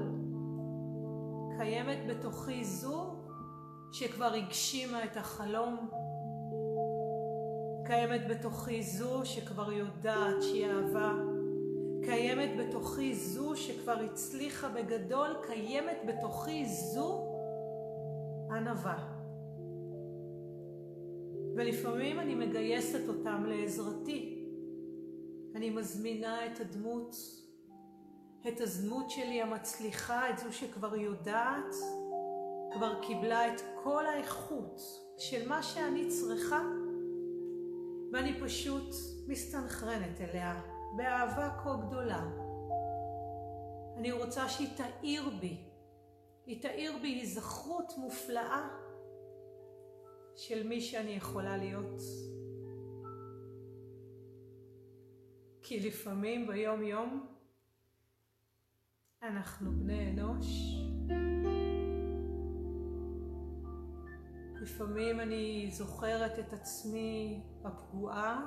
קיימת 1.57 1.97
בתוכי 2.07 2.65
זו 2.65 3.15
שכבר 3.91 4.33
הגשימה 4.33 5.03
את 5.03 5.17
החלום. 5.17 5.89
קיימת 7.85 8.27
בתוכי 8.27 8.83
זו 8.83 9.25
שכבר 9.25 9.71
יודעת 9.71 10.41
שהיא 10.41 10.67
אהבה. 10.67 11.13
קיימת 12.03 12.49
בתוכי 12.57 13.15
זו 13.15 13.55
שכבר 13.55 13.99
הצליחה 14.05 14.69
בגדול, 14.69 15.35
קיימת 15.47 15.97
בתוכי 16.07 16.65
זו 16.65 17.27
ענווה. 18.51 19.20
ולפעמים 21.55 22.19
אני 22.19 22.35
מגייסת 22.35 23.07
אותם 23.07 23.45
לעזרתי. 23.45 24.45
אני 25.55 25.69
מזמינה 25.69 26.45
את 26.45 26.59
הדמות, 26.59 27.15
את 28.47 28.61
הדמות 28.61 29.09
שלי 29.09 29.41
המצליחה, 29.41 30.29
את 30.29 30.37
זו 30.37 30.53
שכבר 30.53 30.95
יודעת, 30.95 31.75
כבר 32.73 33.01
קיבלה 33.01 33.53
את 33.53 33.61
כל 33.83 34.05
האיכות 34.05 34.81
של 35.17 35.49
מה 35.49 35.63
שאני 35.63 36.07
צריכה, 36.07 36.61
ואני 38.13 38.39
פשוט 38.39 38.95
מסתנכרנת 39.27 40.21
אליה 40.21 40.61
באהבה 40.97 41.49
כה 41.63 41.75
גדולה. 41.87 42.25
אני 43.97 44.11
רוצה 44.11 44.49
שהיא 44.49 44.69
תאיר 44.77 45.29
בי, 45.39 45.57
היא 46.45 46.61
תאיר 46.61 46.97
בי 47.01 47.07
היזכרות 47.07 47.93
מופלאה 47.97 48.67
של 50.35 50.67
מי 50.67 50.81
שאני 50.81 51.11
יכולה 51.11 51.57
להיות. 51.57 52.01
כי 55.61 55.79
לפעמים 55.79 56.47
ביום 56.47 56.83
יום 56.83 57.27
אנחנו 59.23 59.71
בני 59.71 60.09
אנוש. 60.09 60.47
לפעמים 64.61 65.19
אני 65.19 65.69
זוכרת 65.71 66.39
את 66.39 66.53
עצמי 66.53 67.41
הפגועה 67.63 68.45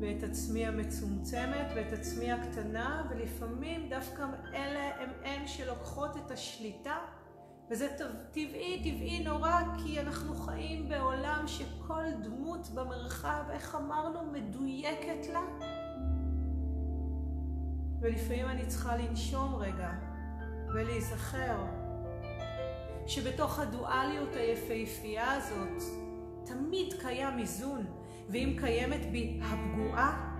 ואת 0.00 0.22
עצמי 0.22 0.66
המצומצמת 0.66 1.66
ואת 1.76 1.92
עצמי 1.92 2.32
הקטנה 2.32 3.08
ולפעמים 3.10 3.88
דווקא 3.88 4.26
אלה 4.54 5.02
הם 5.02 5.10
הן 5.24 5.46
שלוקחות 5.46 6.16
את 6.16 6.30
השליטה 6.30 6.98
וזה 7.70 7.88
טבעי, 8.32 8.78
טבעי 8.78 9.24
נורא, 9.24 9.60
כי 9.78 10.00
אנחנו 10.00 10.34
חיים 10.34 10.88
בעולם 10.88 11.44
שכל 11.46 12.04
דמות 12.22 12.68
במרחב, 12.74 13.44
איך 13.50 13.74
אמרנו, 13.74 14.32
מדויקת 14.32 15.26
לה. 15.32 15.42
ולפעמים 18.00 18.46
אני 18.46 18.66
צריכה 18.66 18.96
לנשום 18.96 19.54
רגע 19.54 19.90
ולהיזכר 20.74 21.64
שבתוך 23.06 23.58
הדואליות 23.58 24.34
היפהפייה 24.34 25.32
הזאת 25.32 25.82
תמיד 26.44 26.94
קיים 27.00 27.38
איזון, 27.38 27.86
ואם 28.28 28.56
קיימת 28.60 29.12
בי 29.12 29.40
הפגועה, 29.42 30.36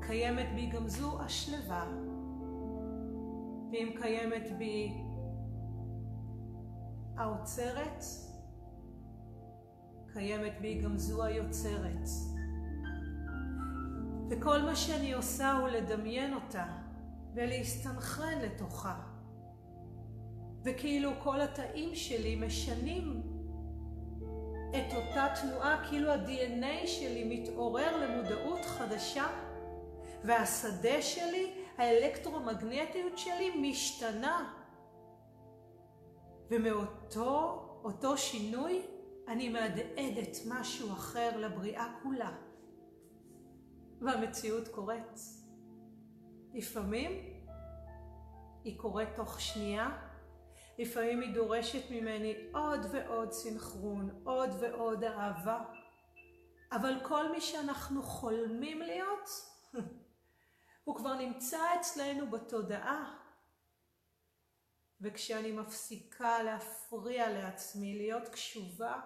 קיימת 0.00 0.46
בי 0.54 0.66
גם 0.66 0.88
זו 0.88 1.20
השלווה. 1.22 1.84
ואם 3.72 3.92
קיימת 4.02 4.58
בי 4.58 4.92
האוצרת, 7.16 8.04
קיימת 10.12 10.52
בי 10.60 10.80
גם 10.82 10.98
זו 10.98 11.24
היוצרת. 11.24 12.08
וכל 14.30 14.62
מה 14.62 14.76
שאני 14.76 15.12
עושה 15.12 15.52
הוא 15.52 15.68
לדמיין 15.68 16.34
אותה 16.34 16.66
ולהסתנכרן 17.34 18.38
לתוכה. 18.42 19.00
וכאילו 20.64 21.10
כל 21.22 21.40
התאים 21.40 21.94
שלי 21.94 22.36
משנים 22.36 23.22
את 24.70 24.92
אותה 24.94 25.26
תנועה, 25.40 25.84
כאילו 25.88 26.10
ה-DNA 26.10 26.86
שלי 26.86 27.24
מתעורר 27.24 27.96
למודעות 27.96 28.64
חדשה, 28.64 29.26
והשדה 30.24 31.02
שלי, 31.02 31.52
האלקטרומגנטיות 31.78 33.18
שלי 33.18 33.70
משתנה. 33.70 34.52
ומאותו 36.52 37.62
אותו 37.84 38.18
שינוי 38.18 38.82
אני 39.28 39.48
מהדהדת 39.48 40.36
משהו 40.48 40.92
אחר 40.92 41.36
לבריאה 41.36 41.98
כולה. 42.02 42.32
והמציאות 44.00 44.68
קורית. 44.68 45.20
לפעמים 46.54 47.10
היא 48.64 48.78
קורית 48.78 49.08
תוך 49.16 49.40
שנייה, 49.40 49.98
לפעמים 50.78 51.20
היא 51.20 51.34
דורשת 51.34 51.90
ממני 51.90 52.34
עוד 52.54 52.86
ועוד 52.92 53.32
סנכרון, 53.32 54.20
עוד 54.24 54.50
ועוד 54.60 55.04
אהבה. 55.04 55.64
אבל 56.72 56.94
כל 57.02 57.32
מי 57.32 57.40
שאנחנו 57.40 58.02
חולמים 58.02 58.82
להיות, 58.82 59.28
הוא 60.84 60.96
כבר 60.96 61.14
נמצא 61.14 61.58
אצלנו 61.80 62.30
בתודעה. 62.30 63.21
וכשאני 65.02 65.52
מפסיקה 65.52 66.42
להפריע 66.42 67.30
לעצמי, 67.30 67.98
להיות 67.98 68.28
קשובה 68.28 69.00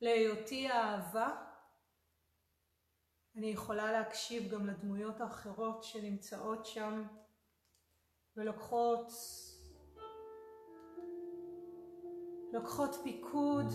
להיותי 0.00 0.68
האהבה, 0.68 1.44
אני 3.36 3.46
יכולה 3.46 3.92
להקשיב 3.92 4.52
גם 4.52 4.66
לדמויות 4.66 5.20
האחרות 5.20 5.84
שנמצאות 5.84 6.66
שם 6.66 7.06
ולוקחות 8.36 9.12
לוקחות 12.52 12.90
פיקוד. 13.02 13.66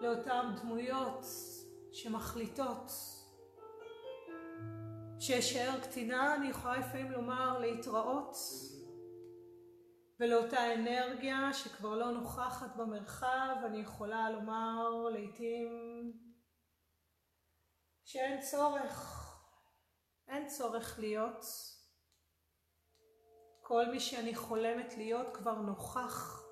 לאותן 0.00 0.54
דמויות 0.62 1.24
שמחליטות 1.92 2.90
שאשאר 5.26 5.80
קטינה, 5.80 6.34
אני 6.34 6.48
יכולה 6.48 6.78
לפעמים 6.78 7.12
לומר 7.12 7.58
להתראות 7.58 8.36
ולאותה 10.20 10.74
אנרגיה 10.74 11.52
שכבר 11.52 11.94
לא 11.94 12.10
נוכחת 12.10 12.76
במרחב, 12.76 13.56
אני 13.66 13.78
יכולה 13.78 14.30
לומר 14.30 15.08
לעתים 15.12 16.12
שאין 18.04 18.40
צורך, 18.40 19.28
אין 20.28 20.46
צורך 20.46 20.98
להיות. 20.98 21.44
כל 23.60 23.86
מי 23.86 24.00
שאני 24.00 24.34
חולמת 24.34 24.94
להיות 24.96 25.36
כבר 25.36 25.54
נוכח. 25.54 26.42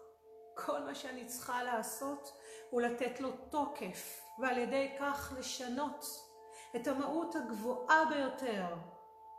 כל 0.66 0.81
מה 0.81 0.95
שאני 0.95 1.27
צריכה 1.27 1.62
לעשות 1.62 2.33
הוא 2.71 2.81
לתת 2.83 3.21
לו 3.21 3.31
תוקף, 3.51 4.21
ועל 4.43 4.59
ידי 4.59 4.97
כך 5.01 5.33
לשנות 5.39 6.30
את 6.77 6.87
המהות 6.87 7.35
הגבוהה 7.35 8.05
ביותר 8.05 8.75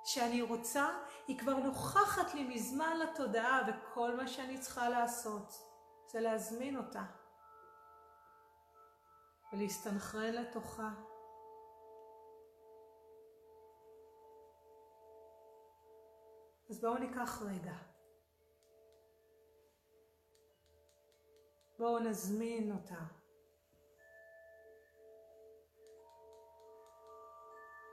שאני 0.03 0.41
רוצה, 0.41 0.87
היא 1.27 1.39
כבר 1.39 1.57
נוכחת 1.57 2.33
לי 2.33 2.43
מזמן 2.43 2.97
לתודעה, 2.97 3.61
וכל 3.67 4.15
מה 4.15 4.27
שאני 4.27 4.59
צריכה 4.59 4.89
לעשות 4.89 5.53
זה 6.07 6.19
להזמין 6.19 6.77
אותה 6.77 7.03
ולהסתנכרן 9.53 10.33
לתוכה. 10.33 10.89
אז 16.69 16.81
בואו 16.81 16.97
ניקח 16.97 17.41
רגע. 17.41 17.73
בואו 21.79 21.99
נזמין 21.99 22.71
אותה. 22.71 23.20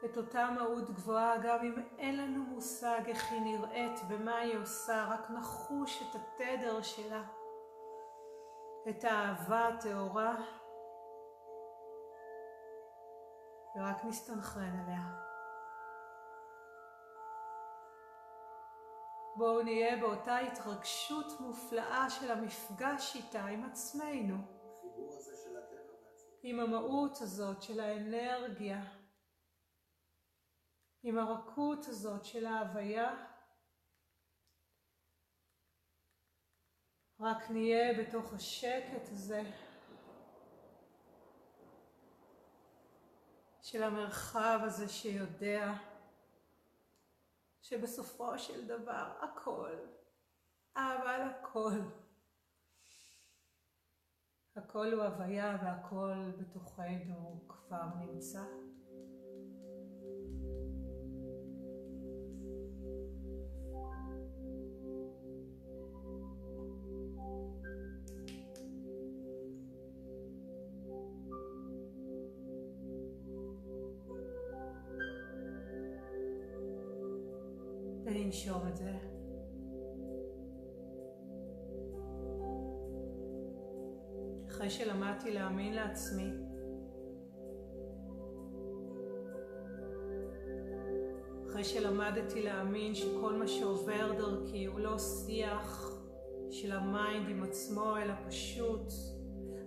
את 0.05 0.17
אותה 0.17 0.51
מהות 0.51 0.91
גבוהה, 0.91 1.39
גם 1.39 1.59
אם 1.63 1.75
אין 1.99 2.17
לנו 2.17 2.45
מושג 2.45 3.01
איך 3.07 3.33
היא 3.33 3.41
נראית 3.41 4.01
ומה 4.09 4.39
היא 4.39 4.59
עושה, 4.59 5.07
רק 5.11 5.31
נחוש 5.31 6.03
את 6.03 6.21
התדר 6.21 6.83
שלה, 6.83 7.23
את 8.89 9.05
האהבה 9.05 9.69
הטהורה, 9.69 10.35
ורק 13.77 14.05
נסתנכרן 14.05 14.81
עליה. 14.85 15.29
בואו 19.37 19.63
נהיה 19.63 19.97
באותה 19.97 20.39
התרגשות 20.39 21.41
מופלאה 21.41 22.11
של 22.11 22.31
המפגש 22.31 23.17
איתה, 23.17 23.45
עם 23.45 23.65
עצמנו. 23.65 24.37
עם 26.43 26.61
המהות 26.61 27.21
הזאת 27.21 27.63
של 27.63 27.81
האנרגיה, 27.81 28.81
עם 31.03 31.19
הרכות 31.19 31.87
הזאת 31.87 32.25
של 32.25 32.47
ההוויה. 32.47 33.27
רק 37.21 37.51
נהיה 37.51 38.03
בתוך 38.03 38.33
השקט 38.33 39.09
הזה 39.13 39.43
של 43.63 43.83
המרחב 43.83 44.61
הזה 44.63 44.89
שיודע 44.89 45.75
שבסופו 47.63 48.39
של 48.39 48.67
דבר 48.67 49.13
הכל, 49.21 49.77
אבל 50.77 51.21
הכל, 51.21 51.81
הכל 54.57 54.93
הוא 54.93 55.03
הוויה 55.03 55.59
והכל 55.63 56.33
בתוכנו 56.39 57.45
כבר 57.49 57.85
נמצא. 57.99 58.68
לנשום 78.39 78.69
את 78.69 78.77
זה. 78.77 78.93
אחרי 84.49 84.71
שלמדתי 84.71 85.35
להאמין 85.35 85.75
לעצמי, 85.75 86.31
אחרי 91.47 91.65
שלמדתי 91.65 92.43
להאמין 92.43 92.95
שכל 92.95 93.35
מה 93.35 93.49
שעובר 93.49 94.13
דרכי 94.19 94.65
הוא 94.65 94.81
לא 94.81 94.99
שיח 94.99 95.99
של 96.51 96.73
ה 96.73 96.84
mind 96.84 97.29
עם 97.29 97.43
עצמו, 97.43 97.97
אלא 97.97 98.15
פשוט 98.29 98.93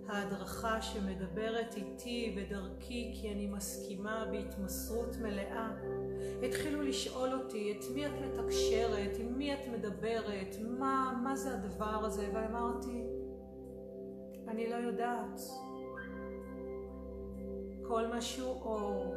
ההדרכה 0.08 0.82
שמדברת 0.82 1.74
איתי 1.76 2.36
ודרכי 2.36 3.12
כי 3.14 3.32
אני 3.32 3.46
מסכימה 3.46 4.26
בהתמסרות 4.30 5.16
מלאה 5.16 5.70
התחילו 6.42 6.82
לשאול 6.82 7.32
אותי 7.32 7.78
את 7.78 7.84
מי 7.94 8.06
את 8.06 8.12
מתקשרת, 8.24 9.16
עם 9.18 9.38
מי 9.38 9.54
את 9.54 9.68
מדברת, 9.72 10.56
מה, 10.78 11.20
מה 11.22 11.36
זה 11.36 11.54
הדבר 11.54 12.04
הזה, 12.04 12.28
ואמרתי, 12.34 13.02
אני 14.48 14.70
לא 14.70 14.76
יודעת. 14.76 15.40
כל 17.82 18.06
מה 18.06 18.20
שהוא 18.20 18.62
אור, 18.62 19.14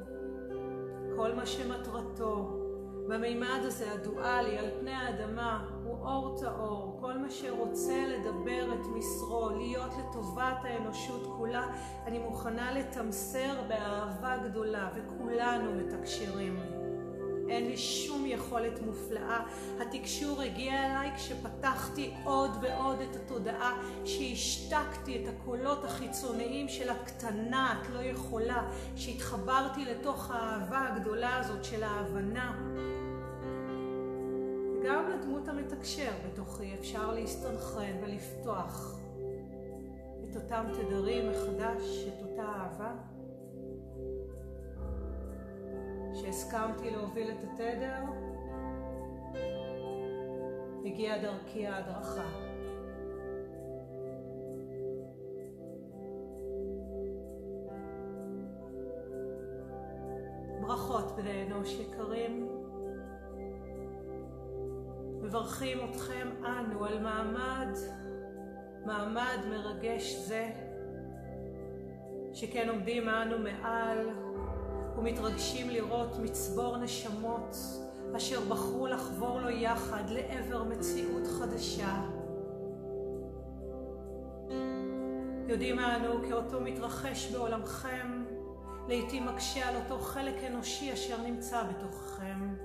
כל 1.15 1.33
מה 1.33 1.45
שמטרתו, 1.45 2.61
במימד 3.07 3.59
הזה 3.61 3.91
הדואלי 3.91 4.57
על 4.57 4.65
פני 4.79 4.91
האדמה, 4.91 5.69
הוא 5.83 5.97
אור 6.05 6.37
טהור, 6.39 6.97
כל 7.01 7.17
מה 7.17 7.31
שרוצה 7.31 8.05
לדבר 8.07 8.73
את 8.73 8.85
מסרו, 8.95 9.49
להיות 9.49 9.91
לטובת 9.99 10.57
האנושות 10.63 11.27
כולה, 11.37 11.67
אני 12.05 12.19
מוכנה 12.19 12.73
לתמסר 12.73 13.61
באהבה 13.67 14.37
גדולה, 14.37 14.89
וכולנו 14.95 15.71
מתקשרים. 15.73 16.74
אין 17.49 17.67
לי 17.67 17.77
שום 17.77 18.25
יכולת 18.25 18.81
מופלאה. 18.81 19.39
התקשור 19.79 20.41
הגיע 20.41 20.85
אליי 20.85 21.11
כשפתחתי 21.15 22.13
עוד 22.23 22.51
ועוד 22.61 22.99
את 23.01 23.15
התודעה, 23.15 23.81
שהשתקתי 24.05 25.23
את 25.23 25.29
הקולות 25.29 25.85
החיצוניים 25.85 26.69
של 26.69 26.89
הקטנה, 26.89 27.81
את 27.81 27.89
לא 27.89 27.99
יכולה, 27.99 28.71
שהתחברתי 28.95 29.85
לתוך 29.85 30.31
האהבה 30.31 30.87
הגדולה 30.87 31.37
הזאת 31.37 31.63
של 31.63 31.83
ההבנה. 31.83 32.55
גם 34.85 35.09
לדמות 35.09 35.47
המתקשר 35.47 36.11
בתוכי 36.27 36.73
אפשר 36.79 37.11
להסתנכרן 37.11 38.03
ולפתוח 38.03 38.99
את 40.23 40.35
אותם 40.35 40.65
תדרים 40.73 41.31
מחדש, 41.31 42.07
את 42.07 42.23
אותה 42.29 42.43
אהבה. 42.43 43.14
שהסכמתי 46.15 46.91
להוביל 46.91 47.31
את 47.31 47.43
התדר, 47.43 48.03
הגיעה 50.85 51.21
דרכי 51.21 51.67
ההדרכה. 51.67 52.29
ברכות 60.61 61.15
בני 61.15 61.43
אנוש 61.43 61.79
יקרים, 61.79 62.49
מברכים 65.21 65.77
אתכם 65.89 66.29
אנו 66.45 66.85
על 66.85 66.99
מעמד, 66.99 67.77
מעמד 68.85 69.37
מרגש 69.49 70.15
זה, 70.15 70.51
שכן 72.33 72.69
עומדים 72.69 73.09
אנו 73.09 73.39
מעל 73.39 74.24
ומתרגשים 74.97 75.69
לראות 75.69 76.19
מצבור 76.23 76.77
נשמות 76.77 77.55
אשר 78.17 78.39
בחרו 78.49 78.87
לחבור 78.87 79.39
לו 79.39 79.49
יחד 79.49 80.03
לעבר 80.09 80.63
מציאות 80.63 81.27
חדשה. 81.27 82.01
יודעים 85.47 85.79
אנו 85.79 86.21
כי 86.25 86.33
אותו 86.33 86.61
מתרחש 86.61 87.31
בעולמכם, 87.31 88.23
לעתים 88.87 89.25
מקשה 89.25 89.69
על 89.69 89.75
אותו 89.75 89.99
חלק 89.99 90.43
אנושי 90.43 90.93
אשר 90.93 91.21
נמצא 91.21 91.63
בתוככם. 91.63 92.55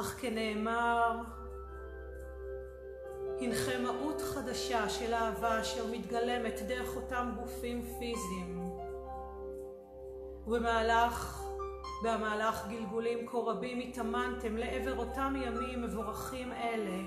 אך 0.00 0.20
כנאמר, 0.20 1.20
הנכם 3.40 3.82
מהות 3.82 4.20
חדשה 4.20 4.88
של 4.88 5.14
אהבה 5.14 5.60
אשר 5.60 5.86
מתגלמת 5.92 6.60
דרך 6.68 6.96
אותם 6.96 7.30
גופים 7.40 7.82
פיזיים. 7.98 8.85
ובמהלך, 10.46 11.42
במהלך 12.02 12.66
גלגולים 12.68 13.26
כה 13.26 13.38
רבים 13.38 13.80
התאמנתם 13.80 14.56
לעבר 14.56 14.98
אותם 14.98 15.34
ימים 15.36 15.82
מבורכים 15.82 16.52
אלה, 16.52 17.02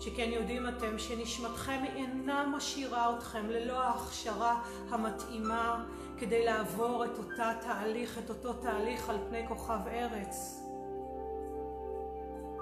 שכן 0.00 0.30
יודעים 0.32 0.68
אתם 0.68 0.98
שנשמתכם 0.98 1.84
אינה 1.96 2.46
משאירה 2.56 3.16
אתכם 3.16 3.46
ללא 3.50 3.82
ההכשרה 3.82 4.62
המתאימה 4.90 5.84
כדי 6.18 6.44
לעבור 6.44 7.04
את 7.04 7.18
אותה 7.18 7.52
תהליך, 7.60 8.18
את 8.18 8.30
אותו 8.30 8.52
תהליך 8.52 9.08
על 9.10 9.16
פני 9.28 9.48
כוכב 9.48 9.78
ארץ. 9.86 10.60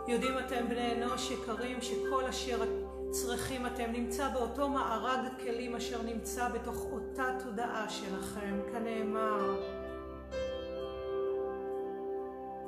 יודעים 0.08 0.38
אתם 0.38 0.68
בני 0.68 0.92
אנוש 0.92 1.30
יקרים 1.30 1.82
שכל 1.82 2.24
אשר 2.24 2.62
צריכים 3.12 3.66
אתם 3.66 3.92
נמצא 3.92 4.28
באותו 4.28 4.68
מארג 4.68 5.20
כלים 5.42 5.76
אשר 5.76 6.02
נמצא 6.02 6.48
בתוך 6.48 6.86
אותה 6.92 7.24
תודעה 7.44 7.88
שלכם, 7.88 8.60
כנאמר. 8.72 9.60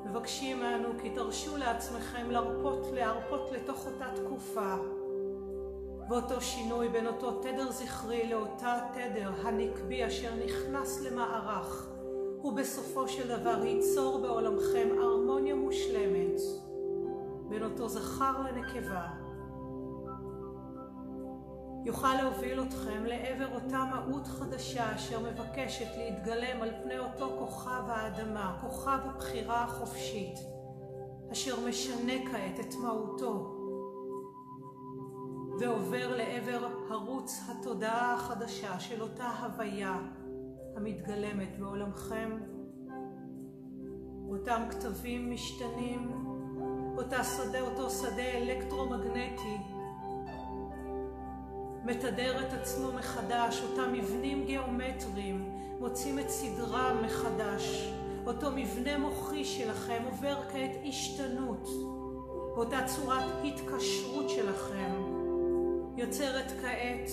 מבקשים 0.05 0.63
אנו 0.63 0.89
כי 1.03 1.11
תרשו 1.11 1.57
לעצמכם 1.57 2.31
לרפות, 2.31 2.87
להרפות 2.93 3.53
לתוך 3.53 3.87
אותה 3.87 4.07
תקופה, 4.17 4.75
ואותו 6.09 6.41
שינוי 6.41 6.89
בין 6.89 7.07
אותו 7.07 7.43
תדר 7.43 7.71
זכרי 7.71 8.29
לאותה 8.29 8.79
תדר 8.95 9.31
הנקבי 9.43 10.07
אשר 10.07 10.31
נכנס 10.45 11.01
למערך, 11.01 11.89
ובסופו 12.45 13.09
של 13.09 13.29
דבר 13.29 13.65
ייצור 13.65 14.19
בעולמכם 14.19 14.89
הרמוניה 15.01 15.55
מושלמת 15.55 16.41
בין 17.49 17.63
אותו 17.63 17.89
זכר 17.89 18.43
לנקבה. 18.43 19.24
יוכל 21.85 22.15
להוביל 22.23 22.63
אתכם 22.63 23.05
לעבר 23.05 23.55
אותה 23.55 23.85
מהות 23.85 24.27
חדשה 24.27 24.95
אשר 24.95 25.21
מבקשת 25.21 25.89
להתגלם 25.97 26.63
על 26.63 26.71
פני 26.83 26.99
אותו 26.99 27.37
כוכב 27.39 27.83
האדמה, 27.89 28.59
כוכב 28.61 28.99
הבחירה 29.05 29.65
החופשית, 29.65 30.39
אשר 31.33 31.67
משנה 31.69 32.13
כעת 32.33 32.61
את 32.61 32.75
מהותו, 32.75 33.51
ועובר 35.61 36.17
לעבר 36.17 36.69
ערוץ 36.91 37.41
התודעה 37.49 38.15
החדשה 38.15 38.81
של 38.81 39.03
אותה 39.03 39.29
הוויה 39.29 39.99
המתגלמת 40.77 41.59
בעולמכם. 41.59 42.39
אותם 44.29 44.63
כתבים 44.71 45.31
משתנים, 45.31 46.11
אותה 46.97 47.25
שדה, 47.25 47.61
אותו 47.61 47.91
שדה 47.91 48.31
אלקטרומגנטי 48.37 49.74
מתדר 51.85 52.41
את 52.41 52.53
עצמו 52.53 52.93
מחדש, 52.93 53.63
אותם 53.63 53.93
מבנים 53.93 54.45
גיאומטריים 54.45 55.51
מוצאים 55.81 56.19
את 56.19 56.31
סדרם 56.31 56.97
מחדש. 57.05 57.91
אותו 58.27 58.51
מבנה 58.55 58.99
מוחי 58.99 59.45
שלכם 59.45 60.03
עובר 60.05 60.37
כעת 60.53 60.71
השתנות, 60.89 61.69
ואותה 62.55 62.79
צורת 62.87 63.25
התקשרות 63.45 64.31
שלכם 64.31 64.93
יוצרת 65.97 66.53
כעת 66.63 67.11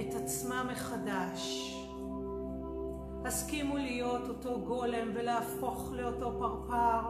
את 0.00 0.14
עצמה 0.14 0.64
מחדש. 0.64 1.74
הסכימו 3.24 3.76
להיות 3.76 4.28
אותו 4.28 4.60
גולם 4.60 5.10
ולהפוך 5.14 5.92
לאותו 5.92 6.32
פרפר. 6.38 7.08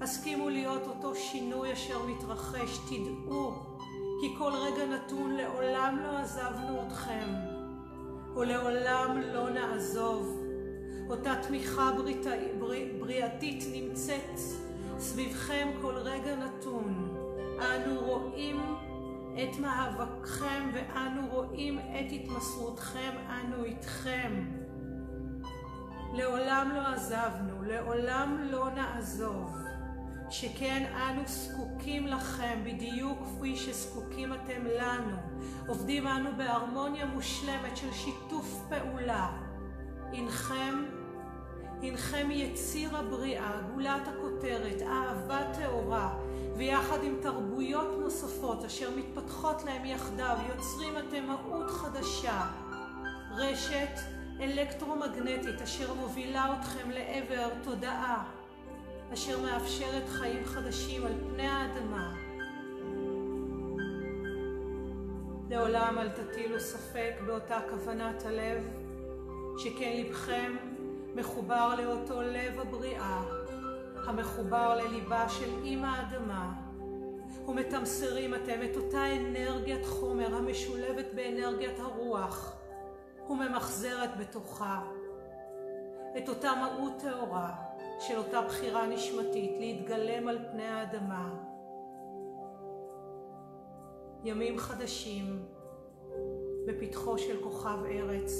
הסכימו 0.00 0.48
להיות 0.48 0.86
אותו 0.86 1.14
שינוי 1.14 1.72
אשר 1.72 2.06
מתרחש. 2.06 2.78
תדעו 2.88 3.69
כי 4.20 4.34
כל 4.38 4.52
רגע 4.52 4.86
נתון 4.86 5.36
לעולם 5.36 5.98
לא 6.02 6.18
עזבנו 6.18 6.82
אתכם, 6.86 7.28
ולעולם 8.36 9.20
לא 9.32 9.50
נעזוב. 9.50 10.40
אותה 11.10 11.34
תמיכה 11.42 11.90
בריא, 12.58 12.92
בריאתית 13.00 13.64
נמצאת 13.72 14.38
סביבכם 14.98 15.68
כל 15.82 15.94
רגע 15.94 16.36
נתון. 16.36 17.16
אנו 17.60 18.00
רואים 18.00 18.60
את 19.34 19.58
מאבקכם 19.58 20.70
ואנו 20.74 21.22
רואים 21.30 21.78
את 21.78 22.12
התמסרותכם, 22.12 23.10
אנו 23.28 23.64
איתכם. 23.64 24.44
לעולם 26.12 26.70
לא 26.74 26.86
עזבנו, 26.86 27.62
לעולם 27.62 28.38
לא 28.50 28.70
נעזוב. 28.70 29.69
שכן 30.30 30.92
אנו 30.96 31.22
זקוקים 31.26 32.06
לכם 32.06 32.60
בדיוק 32.64 33.18
כפי 33.18 33.56
שזקוקים 33.56 34.32
אתם 34.32 34.64
לנו. 34.80 35.16
עובדים 35.66 36.06
אנו 36.06 36.30
בהרמוניה 36.36 37.06
מושלמת 37.06 37.76
של 37.76 37.92
שיתוף 37.92 38.62
פעולה. 38.68 39.30
הנכם, 40.12 40.84
הנכם 41.82 42.30
יציר 42.30 42.96
הבריאה, 42.96 43.52
גולת 43.74 44.08
הכותרת, 44.08 44.82
אהבה 44.82 45.40
טהורה, 45.58 46.14
ויחד 46.56 47.04
עם 47.04 47.16
תרבויות 47.22 48.00
נוספות 48.00 48.64
אשר 48.64 48.90
מתפתחות 48.96 49.62
להם 49.64 49.84
יחדיו, 49.84 50.36
יוצרים 50.48 50.98
אתם 50.98 51.26
מהות 51.26 51.70
חדשה, 51.70 52.46
רשת 53.36 54.00
אלקטרומגנטית 54.40 55.62
אשר 55.62 55.94
מובילה 55.94 56.56
אתכם 56.60 56.90
לעבר 56.90 57.48
תודעה. 57.62 58.39
אשר 59.12 59.40
מאפשרת 59.40 60.08
חיים 60.08 60.44
חדשים 60.44 61.06
על 61.06 61.12
פני 61.28 61.46
האדמה. 61.46 62.14
לעולם 65.50 65.98
אל 65.98 66.08
תטילו 66.08 66.60
ספק 66.60 67.14
באותה 67.26 67.58
כוונת 67.70 68.26
הלב, 68.26 68.68
שכן 69.58 69.96
לבכם 69.96 70.56
מחובר 71.14 71.74
לאותו 71.78 72.22
לב 72.22 72.60
הבריאה, 72.60 73.22
המחובר 74.06 74.76
לליבה 74.76 75.28
של 75.28 75.50
אימא 75.64 75.86
האדמה, 75.86 76.52
ומתמסרים 77.48 78.34
אתם 78.34 78.60
את 78.70 78.76
אותה 78.76 79.16
אנרגיית 79.16 79.86
חומר 79.86 80.34
המשולבת 80.34 81.06
באנרגיית 81.14 81.80
הרוח, 81.80 82.56
וממחזרת 83.30 84.16
בתוכה 84.16 84.80
את 86.18 86.28
אותה 86.28 86.52
מהות 86.54 86.92
טהורה, 86.98 87.69
של 88.00 88.18
אותה 88.18 88.42
בחירה 88.42 88.86
נשמתית 88.86 89.58
להתגלם 89.58 90.28
על 90.28 90.38
פני 90.50 90.66
האדמה. 90.66 91.34
ימים 94.24 94.58
חדשים 94.58 95.46
בפתחו 96.66 97.18
של 97.18 97.42
כוכב 97.42 97.78
ארץ, 97.86 98.32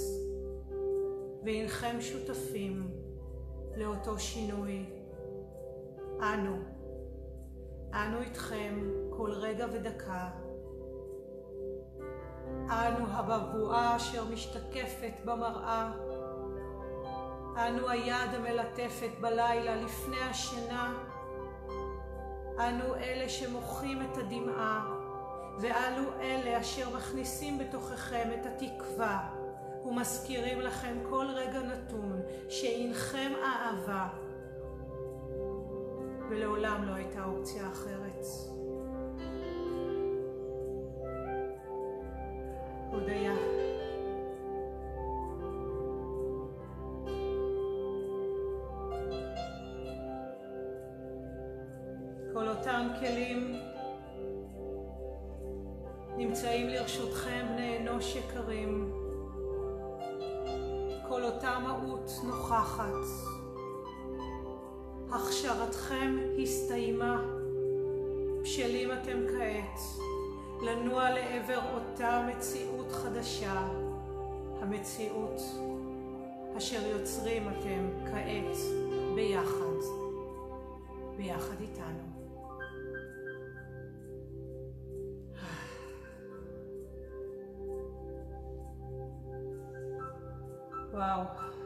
והנכם 1.45 2.01
שותפים 2.01 2.91
לאותו 3.77 4.19
שינוי. 4.19 4.87
אנו, 6.21 6.57
אנו 7.95 8.21
איתכם 8.21 8.91
כל 9.11 9.31
רגע 9.33 9.67
ודקה. 9.73 10.31
אנו 12.69 13.07
הבבואה 13.09 13.97
אשר 13.97 14.25
משתקפת 14.25 15.15
במראה. 15.25 16.10
אנו 17.69 17.89
היד 17.89 18.35
המלטפת 18.35 19.11
בלילה 19.21 19.77
לפני 19.77 20.21
השינה. 20.31 20.95
אנו 22.59 22.95
אלה 22.95 23.29
שמוחים 23.29 24.03
את 24.03 24.17
הדמעה, 24.17 24.87
ואנו 25.61 26.03
אלה 26.21 26.61
אשר 26.61 26.97
מכניסים 26.97 27.59
בתוככם 27.59 28.29
את 28.41 28.47
התקווה, 28.47 29.29
ומזכירים 29.85 30.61
לכם 30.61 30.97
כל 31.11 31.27
רגע 31.35 31.61
נתון 31.61 32.21
שאינכם 32.49 33.33
אהבה, 33.45 34.09
ולעולם 36.31 36.85
לא 36.85 36.93
הייתה 36.93 37.25
אופציה 37.25 37.69
אחרת. 37.73 38.25
הודיה. 42.91 43.30
מהות 62.01 62.25
נוכחת. 62.25 62.95
הכשרתכם 65.11 66.17
הסתיימה. 66.43 67.23
בשלים 68.43 68.93
אתם 68.93 69.19
כעת 69.29 69.81
לנוע 70.63 71.11
לעבר 71.11 71.61
אותה 71.75 72.27
מציאות 72.29 72.93
חדשה, 72.93 73.69
המציאות 74.61 75.41
אשר 76.57 76.87
יוצרים 76.87 77.49
אתם 77.49 77.89
כעת 78.07 78.57
ביחד, 79.15 79.81
ביחד 81.17 81.61
איתנו. 81.61 82.11
וואו. 90.93 91.60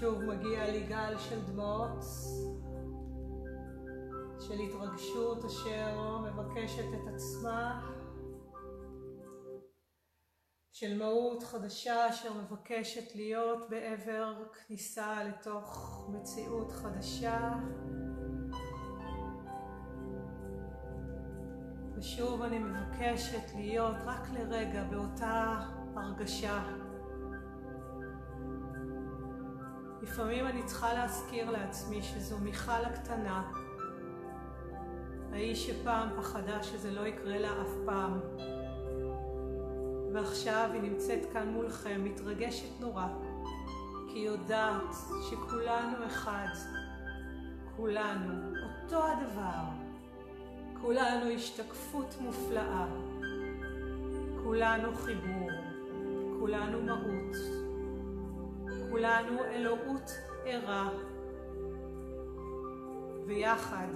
שוב 0.00 0.22
מגיע 0.22 0.70
לי 0.70 0.86
גל 0.86 1.18
של 1.18 1.40
דמעות, 1.46 2.04
של 4.40 4.54
התרגשות 4.54 5.44
אשר 5.44 6.18
מבקשת 6.18 6.84
את 6.94 7.14
עצמה, 7.14 7.90
של 10.72 10.98
מהות 10.98 11.42
חדשה 11.42 12.08
אשר 12.08 12.32
מבקשת 12.32 13.14
להיות 13.14 13.70
בעבר 13.70 14.34
כניסה 14.52 15.24
לתוך 15.24 16.06
מציאות 16.12 16.72
חדשה. 16.72 17.54
ושוב 21.96 22.42
אני 22.42 22.58
מבקשת 22.58 23.54
להיות 23.56 23.96
רק 24.04 24.28
לרגע 24.30 24.84
באותה 24.84 25.60
הרגשה. 25.96 26.87
לפעמים 30.08 30.46
אני 30.46 30.62
צריכה 30.62 30.94
להזכיר 30.94 31.50
לעצמי 31.50 32.02
שזו 32.02 32.38
מיכל 32.38 32.84
הקטנה, 32.86 33.42
האיש 35.32 35.66
שפעם 35.66 36.08
פחדה 36.16 36.62
שזה 36.62 36.90
לא 36.90 37.06
יקרה 37.06 37.38
לה 37.38 37.62
אף 37.62 37.70
פעם. 37.86 38.20
ועכשיו 40.12 40.70
היא 40.72 40.82
נמצאת 40.82 41.32
כאן 41.32 41.48
מולכם, 41.48 42.04
מתרגשת 42.04 42.80
נורא, 42.80 43.06
כי 44.08 44.18
היא 44.18 44.26
יודעת 44.26 44.94
שכולנו 45.30 46.06
אחד, 46.06 46.48
כולנו 47.76 48.56
אותו 48.62 49.04
הדבר, 49.06 49.64
כולנו 50.80 51.30
השתקפות 51.30 52.14
מופלאה, 52.20 52.86
כולנו 54.44 54.94
חיבור, 54.94 55.50
כולנו 56.40 56.82
מהות, 56.82 57.57
כולנו 58.90 59.44
אלוהות 59.44 60.10
ערה, 60.44 60.90
ויחד 63.26 63.88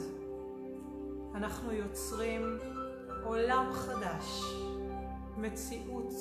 אנחנו 1.34 1.72
יוצרים 1.72 2.58
עולם 3.24 3.72
חדש. 3.72 4.42
מציאות 5.36 6.12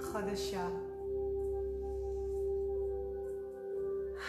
חדשה. 0.00 0.68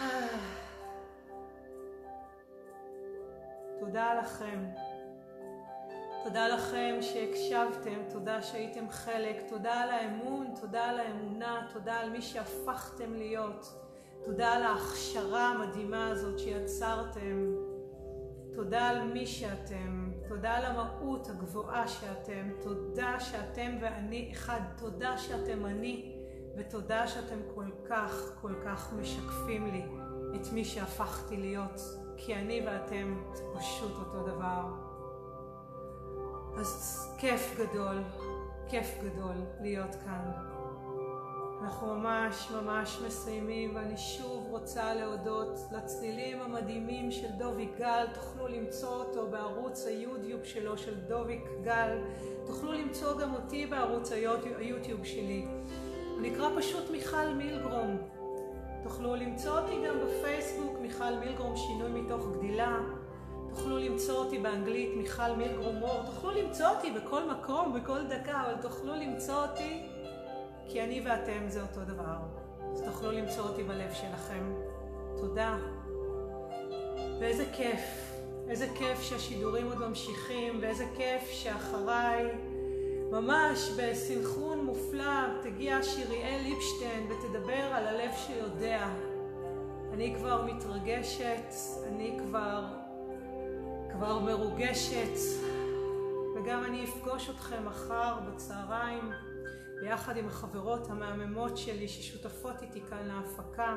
תודה 3.80 4.14
לכם. 4.14 4.64
תודה 6.24 6.48
לכם 6.48 6.98
שהקשבתם, 7.00 8.02
תודה 8.10 8.42
שהייתם 8.42 8.90
חלק, 8.90 9.42
תודה 9.48 9.74
על 9.74 9.90
האמון, 9.90 10.46
תודה 10.60 10.84
על 10.84 11.00
האמונה, 11.00 11.66
תודה 11.72 11.94
על 11.94 12.10
מי 12.10 12.22
שהפכתם 12.22 13.14
להיות, 13.14 13.74
תודה 14.24 14.52
על 14.52 14.62
ההכשרה 14.62 15.48
המדהימה 15.48 16.08
הזאת 16.08 16.38
שיצרתם, 16.38 17.54
תודה 18.54 18.88
על 18.88 19.02
מי 19.02 19.26
שאתם, 19.26 20.10
תודה 20.28 20.50
על 20.50 20.64
המהות 20.64 21.28
הגבוהה 21.28 21.88
שאתם, 21.88 22.50
תודה 22.62 23.20
שאתם 23.20 23.76
ואני 23.80 24.32
אחד, 24.32 24.60
תודה 24.78 25.18
שאתם 25.18 25.66
אני, 25.66 26.16
ותודה 26.56 27.08
שאתם 27.08 27.38
כל 27.54 27.70
כך 27.88 28.32
כל 28.40 28.54
כך 28.64 28.92
משקפים 28.92 29.72
לי 29.72 29.82
את 30.36 30.52
מי 30.52 30.64
שהפכתי 30.64 31.36
להיות, 31.36 31.80
כי 32.16 32.34
אני 32.34 32.66
ואתם 32.66 33.22
פשוט 33.54 33.92
אותו 33.98 34.22
דבר. 34.26 34.89
אז 36.56 37.06
כיף 37.18 37.56
גדול, 37.58 38.02
כיף 38.68 38.98
גדול 39.02 39.34
להיות 39.60 39.94
כאן. 40.04 40.50
אנחנו 41.62 41.94
ממש 41.94 42.50
ממש 42.50 42.98
מסיימים 43.06 43.76
ואני 43.76 43.96
שוב 43.96 44.46
רוצה 44.50 44.94
להודות 44.94 45.58
לצלילים 45.72 46.40
המדהימים 46.40 47.10
של 47.10 47.28
דוביק 47.38 47.70
גל, 47.78 48.06
תוכלו 48.14 48.48
למצוא 48.48 48.88
אותו 48.88 49.26
בערוץ 49.30 49.86
היוטיוב 49.86 50.44
שלו 50.44 50.78
של 50.78 50.94
דוביק 50.94 51.44
גל, 51.64 51.98
תוכלו 52.46 52.72
למצוא 52.72 53.20
גם 53.20 53.34
אותי 53.34 53.66
בערוץ 53.66 54.12
היוטיוב 54.58 55.04
שלי. 55.04 55.46
הוא 56.12 56.20
נקרא 56.20 56.48
פשוט 56.58 56.90
מיכל 56.90 57.28
מילגרום. 57.36 57.96
תוכלו 58.82 59.16
למצוא 59.16 59.58
אותי 59.58 59.74
גם 59.88 59.94
בפייסבוק, 60.04 60.78
מיכל 60.82 61.14
מילגרום 61.20 61.56
שינוי 61.56 62.02
מתוך 62.02 62.26
גדילה. 62.36 62.78
תוכלו 63.54 63.78
למצוא 63.78 64.14
אותי 64.14 64.38
באנגלית, 64.38 64.96
מיכל 64.96 65.32
מילגרום 65.36 65.82
וור. 65.82 66.02
תוכלו 66.06 66.30
למצוא 66.30 66.66
אותי 66.66 66.90
בכל 66.90 67.30
מקום, 67.30 67.80
בכל 67.80 68.06
דקה, 68.06 68.42
אבל 68.46 68.62
תוכלו 68.62 68.94
למצוא 68.94 69.34
אותי 69.34 69.86
כי 70.68 70.82
אני 70.82 71.02
ואתם 71.04 71.48
זה 71.48 71.62
אותו 71.62 71.80
דבר. 71.80 72.16
אז 72.72 72.82
תוכלו 72.82 73.12
למצוא 73.12 73.42
אותי 73.42 73.62
בלב 73.62 73.92
שלכם. 73.92 74.52
תודה. 75.16 75.58
ואיזה 77.20 77.44
כיף, 77.52 78.14
איזה 78.48 78.66
כיף 78.74 79.02
שהשידורים 79.02 79.66
עוד 79.66 79.78
ממשיכים, 79.78 80.58
ואיזה 80.60 80.84
כיף 80.96 81.30
שאחריי, 81.30 82.24
ממש 83.10 83.70
בסנכרון 83.76 84.64
מופלא, 84.64 85.42
תגיע 85.42 85.82
שיריאל 85.82 86.40
ליפשטיין 86.42 87.08
ותדבר 87.10 87.62
על 87.72 87.86
הלב 87.86 88.10
שיודע. 88.26 88.88
אני 89.92 90.14
כבר 90.14 90.44
מתרגשת, 90.44 91.54
אני 91.88 92.18
כבר, 92.18 92.64
כבר 94.00 94.18
מרוגשת, 94.18 95.42
וגם 96.36 96.64
אני 96.64 96.84
אפגוש 96.84 97.30
אתכם 97.30 97.66
מחר 97.66 98.18
בצהריים. 98.28 99.10
ביחד 99.80 100.16
עם 100.16 100.26
החברות 100.26 100.90
המהממות 100.90 101.56
שלי 101.56 101.88
ששותפות 101.88 102.62
איתי 102.62 102.80
כאן 102.80 103.06
להפקה. 103.06 103.76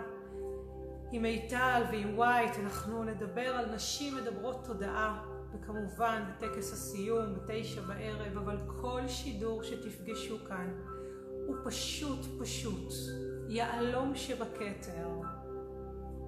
עם 1.11 1.21
מיטל 1.21 1.82
ועם 1.91 2.17
ווייט 2.17 2.51
אנחנו 2.63 3.03
נדבר 3.03 3.55
על 3.55 3.76
נשים 3.76 4.15
מדברות 4.15 4.65
תודעה, 4.65 5.24
וכמובן 5.53 6.24
בטקס 6.30 6.74
הסיום 6.74 7.34
בתשע 7.36 7.82
בערב, 7.82 8.38
אבל 8.38 8.57
כל 8.82 9.07
שידור 9.07 9.63
שתפגשו 9.63 10.38
כאן 10.47 10.74
הוא 11.47 11.55
פשוט 11.65 12.19
פשוט 12.39 12.93
יהלום 13.47 14.15
שבכתר, 14.15 15.07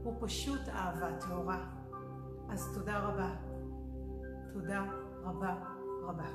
הוא 0.04 0.16
פשוט 0.20 0.62
אהבה 0.70 1.12
טהורה. 1.20 1.66
אז 2.50 2.70
תודה 2.74 3.00
רבה. 3.00 3.45
Toda, 4.56 4.88
Rabba, 5.26 5.52
Rabba. 6.08 6.28